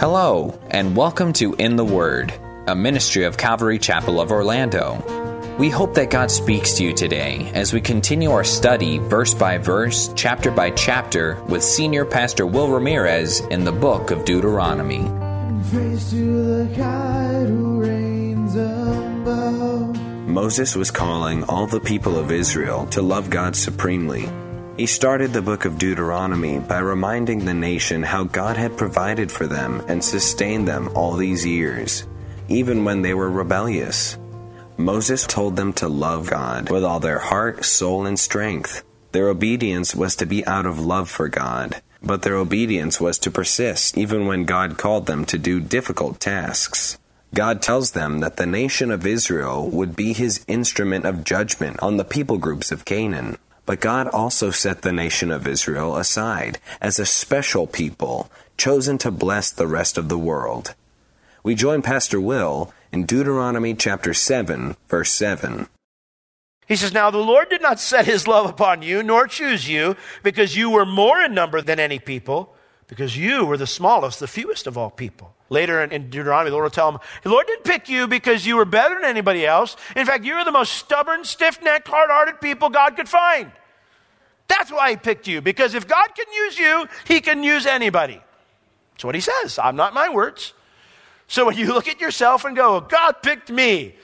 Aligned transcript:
Hello, 0.00 0.56
and 0.70 0.94
welcome 0.94 1.32
to 1.32 1.54
In 1.54 1.74
the 1.74 1.84
Word, 1.84 2.32
a 2.68 2.76
ministry 2.76 3.24
of 3.24 3.36
Calvary 3.36 3.80
Chapel 3.80 4.20
of 4.20 4.30
Orlando. 4.30 5.56
We 5.58 5.70
hope 5.70 5.94
that 5.94 6.08
God 6.08 6.30
speaks 6.30 6.74
to 6.74 6.84
you 6.84 6.92
today 6.92 7.50
as 7.52 7.72
we 7.72 7.80
continue 7.80 8.30
our 8.30 8.44
study 8.44 8.98
verse 8.98 9.34
by 9.34 9.58
verse, 9.58 10.12
chapter 10.14 10.52
by 10.52 10.70
chapter, 10.70 11.42
with 11.48 11.64
Senior 11.64 12.04
Pastor 12.04 12.46
Will 12.46 12.68
Ramirez 12.68 13.40
in 13.40 13.64
the 13.64 13.72
book 13.72 14.12
of 14.12 14.24
Deuteronomy. 14.24 15.00
Moses 20.28 20.76
was 20.76 20.92
calling 20.92 21.42
all 21.48 21.66
the 21.66 21.80
people 21.80 22.16
of 22.16 22.30
Israel 22.30 22.86
to 22.86 23.02
love 23.02 23.30
God 23.30 23.56
supremely. 23.56 24.28
He 24.78 24.86
started 24.86 25.32
the 25.32 25.42
book 25.42 25.64
of 25.64 25.76
Deuteronomy 25.76 26.60
by 26.60 26.78
reminding 26.78 27.44
the 27.44 27.52
nation 27.52 28.04
how 28.04 28.22
God 28.22 28.56
had 28.56 28.78
provided 28.78 29.32
for 29.32 29.48
them 29.48 29.82
and 29.88 30.04
sustained 30.04 30.68
them 30.68 30.90
all 30.94 31.16
these 31.16 31.44
years, 31.44 32.06
even 32.46 32.84
when 32.84 33.02
they 33.02 33.12
were 33.12 33.28
rebellious. 33.28 34.16
Moses 34.76 35.26
told 35.26 35.56
them 35.56 35.72
to 35.72 35.88
love 35.88 36.30
God 36.30 36.70
with 36.70 36.84
all 36.84 37.00
their 37.00 37.18
heart, 37.18 37.64
soul, 37.64 38.06
and 38.06 38.16
strength. 38.16 38.84
Their 39.10 39.26
obedience 39.26 39.96
was 39.96 40.14
to 40.14 40.26
be 40.26 40.46
out 40.46 40.64
of 40.64 40.78
love 40.78 41.10
for 41.10 41.26
God, 41.26 41.82
but 42.00 42.22
their 42.22 42.36
obedience 42.36 43.00
was 43.00 43.18
to 43.18 43.32
persist 43.32 43.98
even 43.98 44.26
when 44.26 44.44
God 44.44 44.78
called 44.78 45.06
them 45.06 45.24
to 45.24 45.38
do 45.38 45.58
difficult 45.58 46.20
tasks. 46.20 46.98
God 47.34 47.62
tells 47.62 47.90
them 47.90 48.20
that 48.20 48.36
the 48.36 48.46
nation 48.46 48.92
of 48.92 49.04
Israel 49.04 49.68
would 49.70 49.96
be 49.96 50.12
his 50.12 50.44
instrument 50.46 51.04
of 51.04 51.24
judgment 51.24 51.82
on 51.82 51.96
the 51.96 52.04
people 52.04 52.38
groups 52.38 52.70
of 52.70 52.84
Canaan. 52.84 53.38
But 53.68 53.80
God 53.80 54.08
also 54.08 54.50
set 54.50 54.80
the 54.80 54.94
nation 54.94 55.30
of 55.30 55.46
Israel 55.46 55.98
aside 55.98 56.58
as 56.80 56.98
a 56.98 57.04
special 57.04 57.66
people, 57.66 58.30
chosen 58.56 58.96
to 58.96 59.10
bless 59.10 59.50
the 59.50 59.66
rest 59.66 59.98
of 59.98 60.08
the 60.08 60.16
world. 60.16 60.74
We 61.42 61.54
join 61.54 61.82
Pastor 61.82 62.18
Will 62.18 62.72
in 62.92 63.04
Deuteronomy 63.04 63.74
chapter 63.74 64.14
7, 64.14 64.74
verse 64.88 65.12
7. 65.12 65.68
He 66.66 66.76
says, 66.76 66.94
Now 66.94 67.10
the 67.10 67.18
Lord 67.18 67.50
did 67.50 67.60
not 67.60 67.78
set 67.78 68.06
his 68.06 68.26
love 68.26 68.48
upon 68.48 68.80
you, 68.80 69.02
nor 69.02 69.26
choose 69.26 69.68
you, 69.68 69.96
because 70.22 70.56
you 70.56 70.70
were 70.70 70.86
more 70.86 71.20
in 71.20 71.34
number 71.34 71.60
than 71.60 71.78
any 71.78 71.98
people, 71.98 72.54
because 72.88 73.16
you 73.16 73.44
were 73.44 73.56
the 73.56 73.66
smallest, 73.66 74.18
the 74.18 74.26
fewest 74.26 74.66
of 74.66 74.76
all 74.76 74.90
people. 74.90 75.34
Later 75.50 75.82
in, 75.82 76.10
Deuteronomy, 76.10 76.50
the 76.50 76.56
Lord 76.56 76.64
will 76.64 76.70
tell 76.70 76.90
him, 76.90 76.98
The 77.22 77.28
Lord 77.28 77.46
didn't 77.46 77.64
pick 77.64 77.88
you 77.88 78.06
because 78.06 78.46
you 78.46 78.56
were 78.56 78.64
better 78.64 78.94
than 78.94 79.04
anybody 79.04 79.46
else. 79.46 79.76
In 79.94 80.04
fact, 80.04 80.24
you 80.24 80.34
were 80.34 80.44
the 80.44 80.52
most 80.52 80.72
stubborn, 80.72 81.24
stiff 81.24 81.62
necked, 81.62 81.88
hard 81.88 82.10
hearted 82.10 82.40
people 82.40 82.70
God 82.70 82.96
could 82.96 83.08
find. 83.08 83.52
That's 84.48 84.72
why 84.72 84.90
He 84.90 84.96
picked 84.96 85.26
you, 85.26 85.40
because 85.40 85.74
if 85.74 85.86
God 85.86 86.08
can 86.14 86.26
use 86.32 86.58
you, 86.58 86.86
He 87.06 87.20
can 87.20 87.42
use 87.42 87.66
anybody. 87.66 88.20
That's 88.92 89.04
what 89.04 89.14
He 89.14 89.20
says. 89.20 89.58
I'm 89.58 89.76
not 89.76 89.94
my 89.94 90.08
words. 90.08 90.54
So 91.28 91.46
when 91.46 91.56
you 91.56 91.66
look 91.66 91.88
at 91.88 92.00
yourself 92.00 92.44
and 92.44 92.56
go, 92.56 92.80
God 92.80 93.22
picked 93.22 93.50
me, 93.50 93.94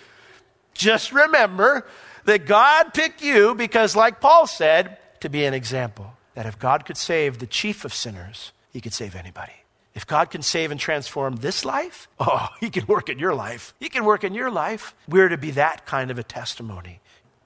just 0.74 1.12
remember 1.12 1.86
that 2.26 2.46
God 2.46 2.92
picked 2.92 3.22
you 3.22 3.54
because, 3.54 3.96
like 3.96 4.20
Paul 4.20 4.46
said, 4.46 4.98
to 5.20 5.30
be 5.30 5.44
an 5.44 5.54
example. 5.54 6.12
That 6.34 6.46
if 6.46 6.58
God 6.58 6.84
could 6.84 6.96
save 6.96 7.38
the 7.38 7.46
chief 7.46 7.84
of 7.84 7.94
sinners, 7.94 8.52
He 8.74 8.82
could 8.82 8.92
save 8.92 9.14
anybody. 9.14 9.52
If 9.94 10.06
God 10.06 10.30
can 10.30 10.42
save 10.42 10.72
and 10.72 10.80
transform 10.80 11.36
this 11.36 11.64
life, 11.64 12.08
oh, 12.18 12.48
He 12.60 12.68
can 12.68 12.86
work 12.86 13.08
in 13.08 13.18
your 13.18 13.34
life. 13.34 13.72
He 13.80 13.88
can 13.88 14.04
work 14.04 14.24
in 14.24 14.34
your 14.34 14.50
life. 14.50 14.94
We're 15.08 15.30
to 15.30 15.38
be 15.38 15.52
that 15.52 15.86
kind 15.86 16.10
of 16.10 16.18
a 16.18 16.24
testimony. 16.24 17.00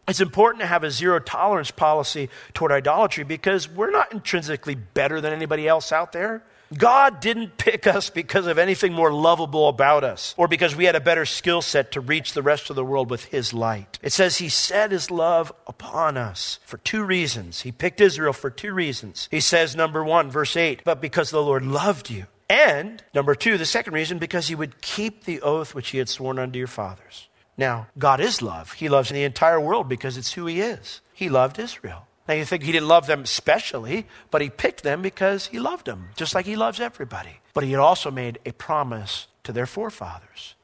It's 0.09 0.21
important 0.21 0.63
to 0.63 0.67
have 0.67 0.85
a 0.85 0.91
zero 0.91 1.21
tolerance 1.21 1.71
policy 1.71 2.31
toward 2.55 2.73
idolatry 2.73 3.25
because 3.25 3.69
we're 3.69 3.91
not 3.91 4.11
intrinsically 4.11 4.75
better 4.75 5.21
than 5.21 5.35
anybody 5.35 5.69
else 5.69 5.93
out 5.93 6.13
there. 6.13 6.43
God 6.77 7.21
didn't 7.21 7.57
pick 7.57 7.87
us 7.87 8.11
because 8.11 8.47
of 8.47 8.59
anything 8.59 8.93
more 8.93 9.13
lovable 9.13 9.69
about 9.69 10.05
us 10.05 10.35
or 10.37 10.49
because 10.49 10.77
we 10.77 10.85
had 10.85 10.97
a 10.97 11.01
better 11.01 11.25
skill 11.25 11.63
set 11.63 11.93
to 11.93 12.01
reach 12.01 12.33
the 12.33 12.43
rest 12.43 12.71
of 12.71 12.77
the 12.77 12.85
world 12.85 13.11
with 13.11 13.27
His 13.27 13.55
light. 13.55 13.99
It 14.03 14.13
says 14.13 14.39
He 14.39 14.49
set 14.49 14.91
His 14.91 15.11
love 15.11 15.53
upon 15.67 16.17
us 16.17 16.59
for 16.65 16.79
two 16.79 17.05
reasons. 17.05 17.63
He 17.63 17.73
picked 17.73 18.01
Israel 18.01 18.33
for 18.33 18.51
two 18.51 18.73
reasons. 18.73 19.29
He 19.31 19.41
says, 19.41 19.75
number 19.75 20.05
one, 20.05 20.31
verse 20.31 20.57
8, 20.57 20.83
but 20.85 21.01
because 21.01 21.31
the 21.31 21.43
Lord 21.43 21.65
loved 21.65 22.11
you. 22.11 22.27
And 22.51 23.03
number 23.15 23.35
two, 23.35 23.59
the 23.59 23.67
second 23.67 23.93
reason, 23.93 24.19
because 24.19 24.49
he 24.49 24.55
would 24.55 24.81
keep 24.81 25.25
the 25.25 25.43
oath 25.43 25.75
which 25.75 25.91
he 25.91 25.99
had 25.99 26.09
sworn 26.09 26.39
unto 26.39 26.59
your 26.59 26.67
fathers. 26.67 27.29
Now, 27.59 27.89
God 27.99 28.21
is 28.21 28.41
love. 28.41 28.73
He 28.75 28.89
loves 28.89 29.11
the 29.11 29.25
entire 29.25 29.61
world 29.61 29.89
because 29.89 30.17
it's 30.17 30.33
who 30.33 30.47
he 30.47 30.61
is. 30.61 31.01
He 31.13 31.29
loved 31.29 31.59
Israel. 31.59 32.08
Now, 32.29 32.35
you 32.35 32.45
think 32.45 32.63
he 32.63 32.73
didn't 32.73 32.89
love 32.89 33.07
them 33.07 33.25
specially, 33.25 34.07
but 34.31 34.43
he 34.43 34.51
picked 34.51 34.83
them 34.83 35.01
because 35.01 35.47
he 35.47 35.59
loved 35.59 35.87
them, 35.87 36.11
just 36.15 36.35
like 36.35 36.45
he 36.45 36.57
loves 36.57 36.79
everybody. 36.79 37.41
But 37.55 37.65
he 37.65 37.71
had 37.71 37.81
also 37.81 38.11
made 38.11 38.39
a 38.45 38.53
promise 38.53 39.27
to 39.45 39.53
their 39.53 39.65
forefathers 39.65 40.55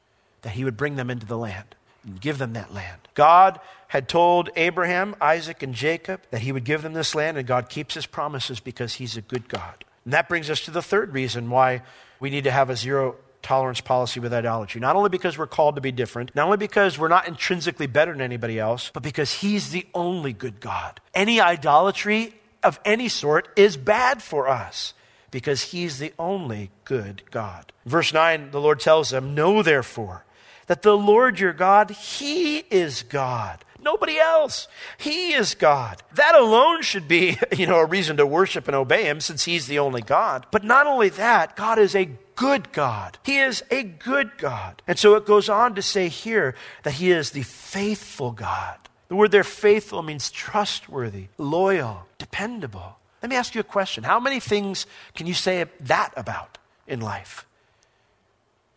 that 0.43 0.51
he 0.51 0.63
would 0.63 0.77
bring 0.77 0.95
them 0.95 1.09
into 1.09 1.25
the 1.25 1.37
land 1.37 1.75
and 2.05 2.21
give 2.21 2.37
them 2.37 2.53
that 2.53 2.71
land. 2.71 3.01
God 3.15 3.59
had 3.87 4.07
told 4.07 4.51
Abraham, 4.55 5.15
Isaac, 5.19 5.63
and 5.63 5.73
Jacob 5.73 6.21
that 6.29 6.41
he 6.41 6.51
would 6.51 6.65
give 6.65 6.83
them 6.83 6.93
this 6.93 7.15
land, 7.15 7.37
and 7.37 7.47
God 7.47 7.67
keeps 7.67 7.95
his 7.95 8.05
promises 8.05 8.59
because 8.59 8.93
he's 8.93 9.17
a 9.17 9.21
good 9.21 9.49
God. 9.49 9.83
And 10.03 10.13
that 10.13 10.29
brings 10.29 10.51
us 10.51 10.61
to 10.65 10.71
the 10.71 10.83
third 10.83 11.13
reason 11.13 11.49
why 11.49 11.81
we 12.19 12.29
need 12.29 12.43
to 12.43 12.51
have 12.51 12.69
a 12.69 12.75
zero 12.75 13.15
tolerance 13.45 13.79
policy 13.79 14.19
with 14.19 14.33
idolatry. 14.33 14.81
Not 14.81 14.95
only 14.95 15.09
because 15.09 15.37
we're 15.37 15.47
called 15.47 15.75
to 15.75 15.81
be 15.81 15.91
different, 15.91 16.35
not 16.35 16.45
only 16.45 16.57
because 16.57 16.97
we're 16.97 17.07
not 17.07 17.27
intrinsically 17.27 17.87
better 17.87 18.11
than 18.11 18.21
anybody 18.21 18.59
else, 18.59 18.89
but 18.93 19.03
because 19.03 19.31
He's 19.31 19.69
the 19.69 19.85
only 19.93 20.33
good 20.33 20.59
God. 20.59 20.99
Any 21.13 21.39
idolatry 21.39 22.33
of 22.63 22.79
any 22.83 23.07
sort 23.07 23.47
is 23.55 23.77
bad 23.77 24.21
for 24.21 24.49
us 24.49 24.93
because 25.31 25.61
He's 25.61 25.99
the 25.99 26.13
only 26.17 26.71
good 26.83 27.21
God. 27.29 27.71
Verse 27.85 28.11
9, 28.11 28.51
the 28.51 28.59
Lord 28.59 28.79
tells 28.79 29.11
them, 29.11 29.35
Know 29.35 29.61
therefore 29.61 30.25
that 30.67 30.81
the 30.81 30.97
Lord 30.97 31.39
your 31.39 31.53
God, 31.53 31.91
He 31.91 32.57
is 32.57 33.03
God 33.03 33.63
nobody 33.85 34.17
else. 34.17 34.67
He 34.97 35.33
is 35.33 35.55
God. 35.55 36.01
That 36.15 36.35
alone 36.35 36.81
should 36.81 37.07
be, 37.07 37.37
you 37.55 37.67
know, 37.67 37.77
a 37.77 37.85
reason 37.85 38.17
to 38.17 38.25
worship 38.25 38.67
and 38.67 38.75
obey 38.75 39.05
him 39.05 39.21
since 39.21 39.45
he's 39.45 39.67
the 39.67 39.79
only 39.79 40.01
God. 40.01 40.47
But 40.51 40.65
not 40.65 40.87
only 40.87 41.09
that, 41.09 41.55
God 41.55 41.79
is 41.79 41.95
a 41.95 42.09
good 42.35 42.71
God. 42.71 43.17
He 43.23 43.37
is 43.37 43.63
a 43.71 43.83
good 43.83 44.37
God. 44.37 44.81
And 44.87 44.99
so 44.99 45.15
it 45.15 45.25
goes 45.25 45.49
on 45.49 45.75
to 45.75 45.81
say 45.81 46.09
here 46.09 46.55
that 46.83 46.93
he 46.93 47.11
is 47.11 47.31
the 47.31 47.43
faithful 47.43 48.31
God. 48.31 48.77
The 49.07 49.15
word 49.15 49.31
there, 49.31 49.43
faithful, 49.43 50.01
means 50.01 50.31
trustworthy, 50.31 51.27
loyal, 51.37 52.07
dependable. 52.17 52.97
Let 53.21 53.29
me 53.29 53.35
ask 53.35 53.55
you 53.55 53.61
a 53.61 53.63
question. 53.63 54.03
How 54.03 54.19
many 54.19 54.39
things 54.39 54.85
can 55.13 55.27
you 55.27 55.33
say 55.33 55.65
that 55.81 56.13
about 56.15 56.57
in 56.87 57.01
life? 57.01 57.45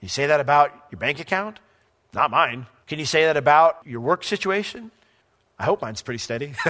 You 0.00 0.08
say 0.08 0.26
that 0.26 0.40
about 0.40 0.72
your 0.90 0.98
bank 0.98 1.18
account? 1.18 1.58
Not 2.14 2.30
mine. 2.30 2.66
Can 2.86 2.98
you 2.98 3.04
say 3.04 3.24
that 3.24 3.36
about 3.36 3.78
your 3.84 4.00
work 4.00 4.24
situation? 4.24 4.90
I 5.58 5.64
hope 5.64 5.82
mine's 5.82 6.02
pretty 6.02 6.18
steady. 6.18 6.54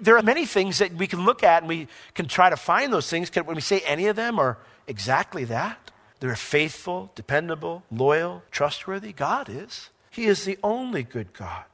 there 0.00 0.16
are 0.16 0.22
many 0.22 0.46
things 0.46 0.78
that 0.78 0.92
we 0.94 1.06
can 1.06 1.24
look 1.24 1.42
at 1.42 1.62
and 1.62 1.68
we 1.68 1.88
can 2.14 2.26
try 2.26 2.50
to 2.50 2.56
find 2.56 2.92
those 2.92 3.08
things. 3.08 3.30
Can, 3.30 3.46
when 3.46 3.56
we 3.56 3.62
say 3.62 3.80
any 3.80 4.06
of 4.06 4.16
them 4.16 4.38
are 4.38 4.58
exactly 4.86 5.44
that, 5.44 5.90
they're 6.20 6.36
faithful, 6.36 7.12
dependable, 7.14 7.82
loyal, 7.90 8.42
trustworthy. 8.50 9.12
God 9.12 9.48
is. 9.48 9.90
He 10.10 10.26
is 10.26 10.44
the 10.44 10.58
only 10.62 11.02
good 11.02 11.32
God. 11.32 11.64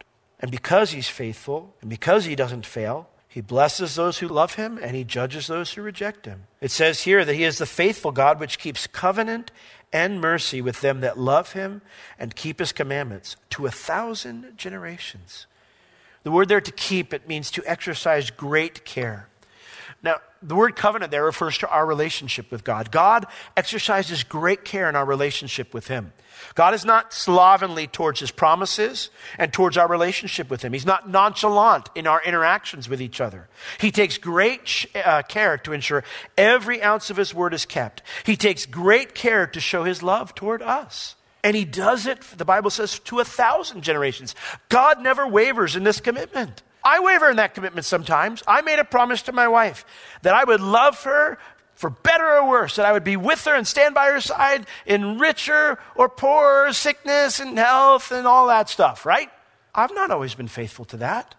And 0.41 0.51
because 0.51 0.91
He's 0.91 1.09
faithful 1.09 1.75
and 1.81 1.91
because 1.91 2.25
He 2.25 2.35
doesn't 2.35 2.67
fail, 2.67 3.09
He 3.29 3.41
blesses 3.41 3.95
those 3.95 4.19
who 4.19 4.29
love 4.29 4.55
Him 4.55 4.79
and 4.83 4.97
He 4.97 5.05
judges 5.05 5.47
those 5.47 5.73
who 5.73 5.83
reject 5.83 6.27
Him. 6.27 6.45
It 6.61 6.71
says 6.71 7.03
here 7.03 7.25
that 7.25 7.35
He 7.35 7.45
is 7.45 7.59
the 7.59 7.67
faithful 7.67 8.13
God 8.13 8.41
which 8.41 8.59
keeps 8.59 8.87
covenant 8.87 9.53
and 9.93 10.21
mercy 10.21 10.61
with 10.61 10.81
them 10.81 11.01
that 11.01 11.19
love 11.19 11.53
Him 11.53 11.83
and 12.19 12.35
keep 12.35 12.59
His 12.59 12.73
commandments 12.73 13.37
to 13.51 13.67
a 13.67 13.71
thousand 13.71 14.57
generations. 14.57 15.47
The 16.23 16.31
word 16.31 16.49
there 16.49 16.61
to 16.61 16.73
keep, 16.73 17.15
it 17.15 17.29
means 17.29 17.51
to 17.53 17.65
exercise 17.65 18.31
great 18.31 18.85
care. 18.85 19.29
Now, 20.03 20.17
the 20.43 20.55
word 20.55 20.77
covenant 20.77 21.11
there 21.11 21.25
refers 21.25 21.59
to 21.59 21.69
our 21.69 21.85
relationship 21.85 22.51
with 22.51 22.65
God. 22.65 22.91
God 22.91 23.27
exercises 23.57 24.25
great 24.25 24.65
care 24.65 24.89
in 24.89 24.97
our 24.97 25.05
relationship 25.05 25.75
with 25.75 25.89
Him. 25.89 26.13
God 26.55 26.73
is 26.73 26.87
not 26.87 27.13
slovenly 27.13 27.87
towards 27.87 28.21
His 28.21 28.31
promises 28.31 29.11
and 29.37 29.53
towards 29.53 29.77
our 29.77 29.89
relationship 29.89 30.49
with 30.49 30.63
Him. 30.63 30.73
He's 30.73 30.87
not 30.87 31.11
nonchalant 31.11 31.91
in 31.95 32.07
our 32.07 32.23
interactions 32.23 32.89
with 32.89 33.03
each 33.03 33.21
other. 33.21 33.49
He 33.79 33.91
takes 33.91 34.17
great 34.17 34.87
uh, 34.95 35.23
care 35.23 35.59
to 35.59 35.75
ensure 35.75 36.03
every 36.39 36.83
ounce 36.83 37.11
of 37.11 37.19
His 37.19 37.35
word 37.35 37.53
is 37.53 37.67
kept. 37.67 38.03
He 38.25 38.37
takes 38.37 38.65
great 38.65 39.15
care 39.15 39.47
to 39.49 39.61
show 39.61 39.85
His 39.85 40.03
love 40.03 40.35
toward 40.35 40.63
us. 40.63 41.17
And 41.43 41.57
He 41.57 41.65
does 41.65 42.07
it, 42.07 42.21
the 42.37 42.45
Bible 42.45 42.71
says, 42.71 42.99
to 43.01 43.21
a 43.21 43.25
thousand 43.25 43.83
generations. 43.83 44.35
God 44.69 45.03
never 45.03 45.27
wavers 45.27 45.77
in 45.77 45.85
this 45.85 46.01
commitment. 46.01 46.63
I 46.83 47.01
waver 47.01 47.31
in 47.31 47.37
that 47.37 47.55
commitment 47.55 47.85
sometimes. 47.85 48.43
I 48.47 48.63
made 48.63 48.79
a 48.79 48.85
promise 48.85 49.23
to 49.23 49.33
my 49.33 49.49
wife 49.49 49.85
that 50.23 50.35
I 50.35 50.45
would 50.45 50.61
love 50.61 51.03
her 51.05 51.39
for 51.75 51.91
better 51.91 52.37
or 52.37 52.49
worse, 52.49 52.77
that 52.77 52.85
I 52.85 52.93
would 52.93 53.05
be 53.05 53.17
with 53.17 53.43
her 53.47 53.55
and 53.55 53.67
stand 53.67 53.95
by 53.95 54.11
her 54.11 54.21
side 54.21 54.67
in 54.85 55.19
richer 55.19 55.79
or 55.95 56.11
poorer, 56.11 56.73
sickness 56.75 57.41
and 57.41 57.59
health 57.59 58.13
and 58.13 58.27
all 58.27 58.49
that 58.49 58.69
stuff, 58.69 59.07
right? 59.07 59.31
I've 59.75 59.95
not 59.95 60.11
always 60.11 60.35
been 60.35 60.49
faithful 60.49 60.85
to 60.87 60.99
that. 60.99 61.35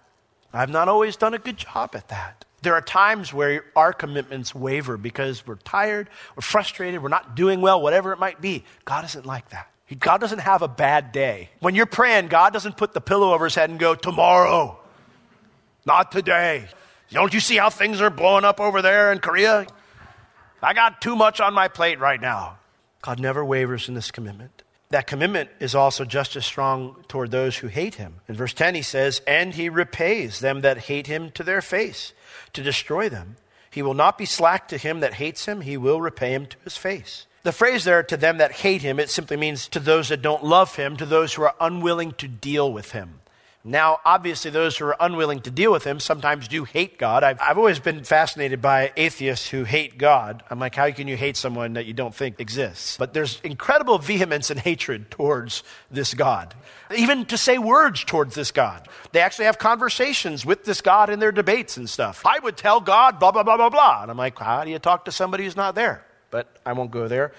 I've 0.51 0.69
not 0.69 0.89
always 0.89 1.15
done 1.15 1.33
a 1.33 1.39
good 1.39 1.57
job 1.57 1.91
at 1.95 2.07
that. 2.09 2.45
There 2.63 2.73
are 2.73 2.81
times 2.81 3.33
where 3.33 3.65
our 3.75 3.93
commitments 3.93 4.53
waver 4.53 4.97
because 4.97 5.45
we're 5.45 5.55
tired, 5.55 6.09
we're 6.35 6.41
frustrated, 6.41 7.01
we're 7.01 7.09
not 7.09 7.35
doing 7.35 7.61
well, 7.61 7.81
whatever 7.81 8.11
it 8.11 8.19
might 8.19 8.41
be. 8.41 8.65
God 8.85 9.05
isn't 9.05 9.25
like 9.25 9.49
that. 9.49 9.69
God 9.99 10.21
doesn't 10.21 10.39
have 10.39 10.61
a 10.61 10.67
bad 10.67 11.11
day. 11.11 11.49
When 11.59 11.75
you're 11.75 11.85
praying, 11.85 12.27
God 12.27 12.53
doesn't 12.53 12.77
put 12.77 12.93
the 12.93 13.01
pillow 13.01 13.33
over 13.33 13.45
his 13.45 13.55
head 13.55 13.69
and 13.69 13.79
go, 13.79 13.95
Tomorrow. 13.95 14.79
Not 15.85 16.11
today. 16.11 16.67
Don't 17.09 17.33
you 17.33 17.39
see 17.39 17.57
how 17.57 17.69
things 17.69 17.99
are 17.99 18.09
blowing 18.09 18.45
up 18.45 18.59
over 18.59 18.81
there 18.81 19.11
in 19.11 19.19
Korea? 19.19 19.67
I 20.63 20.73
got 20.73 21.01
too 21.01 21.15
much 21.15 21.41
on 21.41 21.53
my 21.53 21.67
plate 21.67 21.99
right 21.99 22.21
now. 22.21 22.59
God 23.01 23.19
never 23.19 23.43
wavers 23.43 23.89
in 23.89 23.95
this 23.95 24.11
commitment. 24.11 24.63
That 24.89 25.07
commitment 25.07 25.49
is 25.59 25.73
also 25.73 26.05
just 26.05 26.35
as 26.35 26.45
strong 26.45 27.03
toward 27.07 27.31
those 27.31 27.57
who 27.57 27.67
hate 27.67 27.95
him. 27.95 28.15
In 28.27 28.35
verse 28.35 28.53
10, 28.53 28.75
he 28.75 28.81
says, 28.81 29.21
And 29.25 29.53
he 29.53 29.69
repays 29.69 30.39
them 30.39 30.61
that 30.61 30.77
hate 30.79 31.07
him 31.07 31.31
to 31.31 31.43
their 31.43 31.61
face, 31.61 32.13
to 32.53 32.61
destroy 32.61 33.09
them. 33.09 33.37
He 33.71 33.81
will 33.81 33.93
not 33.93 34.17
be 34.17 34.25
slack 34.25 34.67
to 34.67 34.77
him 34.77 34.99
that 34.99 35.13
hates 35.13 35.45
him, 35.45 35.61
he 35.61 35.77
will 35.77 36.01
repay 36.01 36.33
him 36.33 36.45
to 36.45 36.57
his 36.63 36.77
face. 36.77 37.25
The 37.43 37.51
phrase 37.51 37.83
there, 37.83 38.03
to 38.03 38.17
them 38.17 38.37
that 38.37 38.51
hate 38.51 38.83
him, 38.83 38.99
it 38.99 39.09
simply 39.09 39.35
means 39.35 39.67
to 39.69 39.79
those 39.79 40.09
that 40.09 40.21
don't 40.21 40.43
love 40.43 40.75
him, 40.75 40.95
to 40.97 41.05
those 41.05 41.33
who 41.33 41.41
are 41.41 41.55
unwilling 41.59 42.11
to 42.13 42.27
deal 42.27 42.71
with 42.71 42.91
him. 42.91 43.21
Now, 43.63 43.99
obviously, 44.03 44.49
those 44.49 44.75
who 44.75 44.85
are 44.85 44.95
unwilling 44.99 45.41
to 45.41 45.51
deal 45.51 45.71
with 45.71 45.83
him 45.83 45.99
sometimes 45.99 46.47
do 46.47 46.63
hate 46.63 46.97
God. 46.97 47.23
I've, 47.23 47.39
I've 47.39 47.59
always 47.59 47.79
been 47.79 48.03
fascinated 48.03 48.59
by 48.59 48.91
atheists 48.97 49.49
who 49.49 49.65
hate 49.65 49.99
God. 49.99 50.41
I'm 50.49 50.57
like, 50.57 50.73
how 50.73 50.89
can 50.89 51.07
you 51.07 51.15
hate 51.15 51.37
someone 51.37 51.73
that 51.73 51.85
you 51.85 51.93
don't 51.93 52.13
think 52.13 52.39
exists? 52.39 52.97
But 52.97 53.13
there's 53.13 53.39
incredible 53.43 53.99
vehemence 53.99 54.49
and 54.49 54.59
hatred 54.59 55.11
towards 55.11 55.63
this 55.91 56.15
God, 56.15 56.55
even 56.95 57.25
to 57.25 57.37
say 57.37 57.59
words 57.59 58.03
towards 58.03 58.33
this 58.33 58.49
God. 58.49 58.87
They 59.11 59.19
actually 59.19 59.45
have 59.45 59.59
conversations 59.59 60.43
with 60.43 60.63
this 60.63 60.81
God 60.81 61.11
in 61.11 61.19
their 61.19 61.31
debates 61.31 61.77
and 61.77 61.87
stuff. 61.87 62.23
I 62.25 62.39
would 62.39 62.57
tell 62.57 62.81
God, 62.81 63.19
blah, 63.19 63.31
blah, 63.31 63.43
blah, 63.43 63.57
blah, 63.57 63.69
blah. 63.69 64.01
And 64.01 64.09
I'm 64.09 64.17
like, 64.17 64.39
how 64.39 64.63
do 64.63 64.71
you 64.71 64.79
talk 64.79 65.05
to 65.05 65.11
somebody 65.11 65.43
who's 65.43 65.55
not 65.55 65.75
there? 65.75 66.03
But 66.31 66.47
I 66.65 66.73
won't 66.73 66.91
go 66.91 67.07
there. 67.07 67.33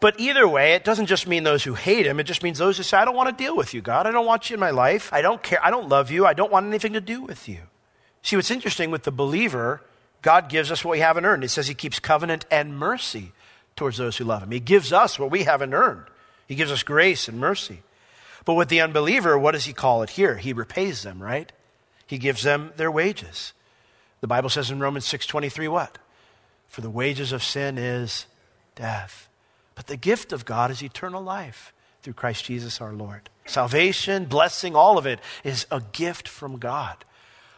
But 0.00 0.18
either 0.18 0.48
way, 0.48 0.74
it 0.74 0.82
doesn't 0.82 1.06
just 1.06 1.28
mean 1.28 1.44
those 1.44 1.62
who 1.62 1.74
hate 1.74 2.06
him. 2.06 2.18
It 2.18 2.24
just 2.24 2.42
means 2.42 2.58
those 2.58 2.76
who 2.76 2.82
say, 2.82 2.96
I 2.96 3.04
don't 3.04 3.14
want 3.14 3.36
to 3.36 3.44
deal 3.44 3.56
with 3.56 3.72
you, 3.72 3.80
God. 3.80 4.06
I 4.06 4.10
don't 4.10 4.26
want 4.26 4.50
you 4.50 4.54
in 4.54 4.60
my 4.60 4.70
life. 4.70 5.12
I 5.12 5.22
don't 5.22 5.40
care. 5.42 5.64
I 5.64 5.70
don't 5.70 5.88
love 5.88 6.10
you. 6.10 6.26
I 6.26 6.34
don't 6.34 6.50
want 6.50 6.66
anything 6.66 6.94
to 6.94 7.00
do 7.00 7.22
with 7.22 7.48
you. 7.48 7.60
See, 8.22 8.34
what's 8.34 8.50
interesting 8.50 8.90
with 8.90 9.04
the 9.04 9.12
believer, 9.12 9.80
God 10.20 10.48
gives 10.48 10.72
us 10.72 10.84
what 10.84 10.92
we 10.92 10.98
haven't 10.98 11.24
earned. 11.24 11.44
It 11.44 11.50
says 11.50 11.68
he 11.68 11.74
keeps 11.74 12.00
covenant 12.00 12.46
and 12.50 12.76
mercy 12.76 13.32
towards 13.76 13.96
those 13.96 14.16
who 14.16 14.24
love 14.24 14.42
him. 14.42 14.50
He 14.50 14.60
gives 14.60 14.92
us 14.92 15.18
what 15.20 15.30
we 15.30 15.44
haven't 15.44 15.72
earned. 15.72 16.06
He 16.48 16.56
gives 16.56 16.72
us 16.72 16.82
grace 16.82 17.28
and 17.28 17.38
mercy. 17.38 17.82
But 18.44 18.54
with 18.54 18.68
the 18.68 18.80
unbeliever, 18.80 19.38
what 19.38 19.52
does 19.52 19.66
he 19.66 19.72
call 19.72 20.02
it 20.02 20.10
here? 20.10 20.36
He 20.36 20.52
repays 20.52 21.02
them, 21.02 21.22
right? 21.22 21.52
He 22.06 22.18
gives 22.18 22.42
them 22.42 22.72
their 22.76 22.90
wages. 22.90 23.52
The 24.20 24.26
Bible 24.26 24.50
says 24.50 24.70
in 24.70 24.80
Romans 24.80 25.06
6:23 25.06 25.68
what? 25.68 25.98
For 26.68 26.80
the 26.80 26.90
wages 26.90 27.32
of 27.32 27.42
sin 27.42 27.78
is 27.78 28.26
death. 28.74 29.28
But 29.74 29.86
the 29.86 29.96
gift 29.96 30.32
of 30.32 30.44
God 30.44 30.70
is 30.70 30.82
eternal 30.82 31.22
life 31.22 31.72
through 32.02 32.14
Christ 32.14 32.44
Jesus 32.44 32.80
our 32.80 32.92
Lord. 32.92 33.30
Salvation, 33.46 34.26
blessing, 34.26 34.76
all 34.76 34.98
of 34.98 35.06
it 35.06 35.20
is 35.44 35.66
a 35.70 35.82
gift 35.92 36.28
from 36.28 36.58
God. 36.58 37.04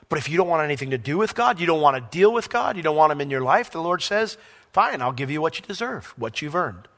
But 0.08 0.18
if 0.18 0.28
you 0.28 0.36
don't 0.36 0.48
want 0.48 0.64
anything 0.64 0.90
to 0.90 0.98
do 0.98 1.18
with 1.18 1.34
God, 1.34 1.58
you 1.58 1.66
don't 1.66 1.80
want 1.80 1.96
to 1.96 2.16
deal 2.16 2.32
with 2.32 2.50
God, 2.50 2.76
you 2.76 2.82
don't 2.82 2.96
want 2.96 3.12
Him 3.12 3.20
in 3.20 3.30
your 3.30 3.40
life, 3.40 3.70
the 3.70 3.82
Lord 3.82 4.02
says, 4.02 4.36
fine, 4.72 5.02
I'll 5.02 5.12
give 5.12 5.30
you 5.30 5.40
what 5.40 5.58
you 5.58 5.64
deserve, 5.64 6.14
what 6.16 6.42
you've 6.42 6.54
earned. 6.54 6.88